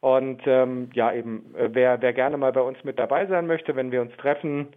Und 0.00 0.42
ähm, 0.46 0.90
ja, 0.94 1.12
eben, 1.12 1.54
äh, 1.54 1.68
wer, 1.72 2.02
wer 2.02 2.12
gerne 2.12 2.36
mal 2.36 2.52
bei 2.52 2.62
uns 2.62 2.82
mit 2.82 2.98
dabei 2.98 3.26
sein 3.26 3.46
möchte, 3.46 3.76
wenn 3.76 3.92
wir 3.92 4.00
uns 4.00 4.16
treffen, 4.16 4.68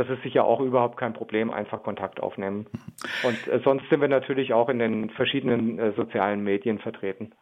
das 0.00 0.08
ist 0.08 0.22
sicher 0.22 0.44
auch 0.44 0.60
überhaupt 0.60 0.96
kein 0.96 1.12
Problem, 1.12 1.50
einfach 1.50 1.82
Kontakt 1.82 2.20
aufnehmen. 2.20 2.64
Und 3.22 3.48
äh, 3.48 3.60
sonst 3.62 3.84
sind 3.90 4.00
wir 4.00 4.08
natürlich 4.08 4.54
auch 4.54 4.70
in 4.70 4.78
den 4.78 5.10
verschiedenen 5.10 5.78
äh, 5.78 5.92
sozialen 5.94 6.42
Medien 6.42 6.78
vertreten. 6.78 7.32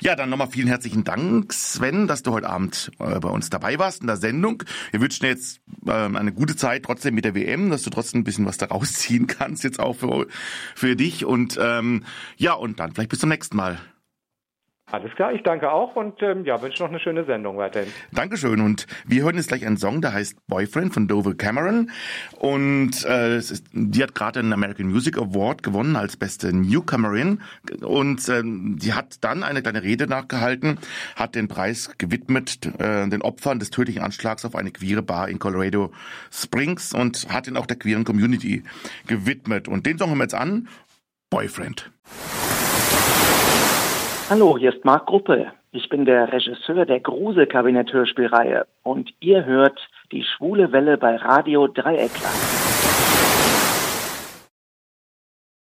Ja, 0.00 0.16
dann 0.16 0.30
nochmal 0.30 0.46
vielen 0.46 0.68
herzlichen 0.68 1.04
Dank, 1.04 1.52
Sven, 1.52 2.06
dass 2.06 2.22
du 2.22 2.32
heute 2.32 2.48
Abend 2.48 2.90
äh, 3.00 3.20
bei 3.20 3.28
uns 3.28 3.50
dabei 3.50 3.78
warst 3.78 4.00
in 4.00 4.06
der 4.06 4.16
Sendung. 4.16 4.62
Wir 4.92 5.02
wünschen 5.02 5.24
dir 5.24 5.28
jetzt 5.28 5.60
ähm, 5.86 6.16
eine 6.16 6.32
gute 6.32 6.56
Zeit 6.56 6.84
trotzdem 6.84 7.14
mit 7.14 7.26
der 7.26 7.34
WM, 7.34 7.68
dass 7.68 7.82
du 7.82 7.90
trotzdem 7.90 8.22
ein 8.22 8.24
bisschen 8.24 8.46
was 8.46 8.56
daraus 8.56 8.94
ziehen 8.94 9.26
kannst, 9.38 9.62
jetzt 9.62 9.78
auch 9.78 9.96
für, 9.96 10.26
für 10.74 10.96
dich. 10.96 11.26
Und 11.26 11.58
ähm, 11.62 12.04
ja, 12.38 12.54
und 12.54 12.80
dann 12.80 12.92
vielleicht 12.92 13.10
bis 13.10 13.18
zum 13.18 13.28
nächsten 13.28 13.58
Mal. 13.58 13.78
Alles 14.94 15.12
klar, 15.16 15.32
ich 15.32 15.42
danke 15.42 15.72
auch 15.72 15.96
und 15.96 16.22
ähm, 16.22 16.44
ja, 16.44 16.62
wünsche 16.62 16.80
noch 16.80 16.88
eine 16.88 17.00
schöne 17.00 17.24
Sendung 17.24 17.56
weiterhin. 17.56 17.92
Dankeschön 18.12 18.60
und 18.60 18.86
wir 19.04 19.24
hören 19.24 19.34
jetzt 19.34 19.48
gleich 19.48 19.66
einen 19.66 19.76
Song, 19.76 20.00
der 20.00 20.12
heißt 20.12 20.46
Boyfriend 20.46 20.94
von 20.94 21.08
Dover 21.08 21.34
Cameron 21.34 21.90
und 22.38 23.04
äh, 23.04 23.38
ist, 23.38 23.64
die 23.72 24.00
hat 24.00 24.14
gerade 24.14 24.40
den 24.40 24.52
American 24.52 24.86
Music 24.86 25.18
Award 25.18 25.64
gewonnen 25.64 25.96
als 25.96 26.16
beste 26.16 26.52
Newcomerin 26.52 27.40
und 27.80 28.28
äh, 28.28 28.42
die 28.44 28.92
hat 28.92 29.24
dann 29.24 29.42
eine 29.42 29.62
kleine 29.62 29.82
Rede 29.82 30.06
nachgehalten, 30.06 30.78
hat 31.16 31.34
den 31.34 31.48
Preis 31.48 31.90
gewidmet 31.98 32.64
äh, 32.78 33.08
den 33.08 33.20
Opfern 33.20 33.58
des 33.58 33.70
tödlichen 33.70 34.00
Anschlags 34.00 34.44
auf 34.44 34.54
eine 34.54 34.70
queere 34.70 35.02
Bar 35.02 35.28
in 35.28 35.40
Colorado 35.40 35.90
Springs 36.30 36.94
und 36.94 37.26
hat 37.32 37.48
ihn 37.48 37.56
auch 37.56 37.66
der 37.66 37.80
queeren 37.80 38.04
Community 38.04 38.62
gewidmet 39.08 39.66
und 39.66 39.86
den 39.86 39.98
Song 39.98 40.10
hören 40.10 40.18
wir 40.18 40.24
jetzt 40.24 40.34
an, 40.34 40.68
Boyfriend. 41.30 41.90
Hallo, 44.30 44.56
hier 44.56 44.74
ist 44.74 44.86
Marc 44.86 45.04
Gruppe. 45.04 45.52
Ich 45.70 45.90
bin 45.90 46.06
der 46.06 46.32
Regisseur 46.32 46.86
der 46.86 47.00
Grusel-Kabinett-Hörspielreihe 47.00 48.66
und 48.82 49.12
ihr 49.20 49.44
hört 49.44 49.78
die 50.12 50.24
schwule 50.24 50.72
Welle 50.72 50.96
bei 50.96 51.16
Radio 51.16 51.66
Dreieckland. 51.66 52.63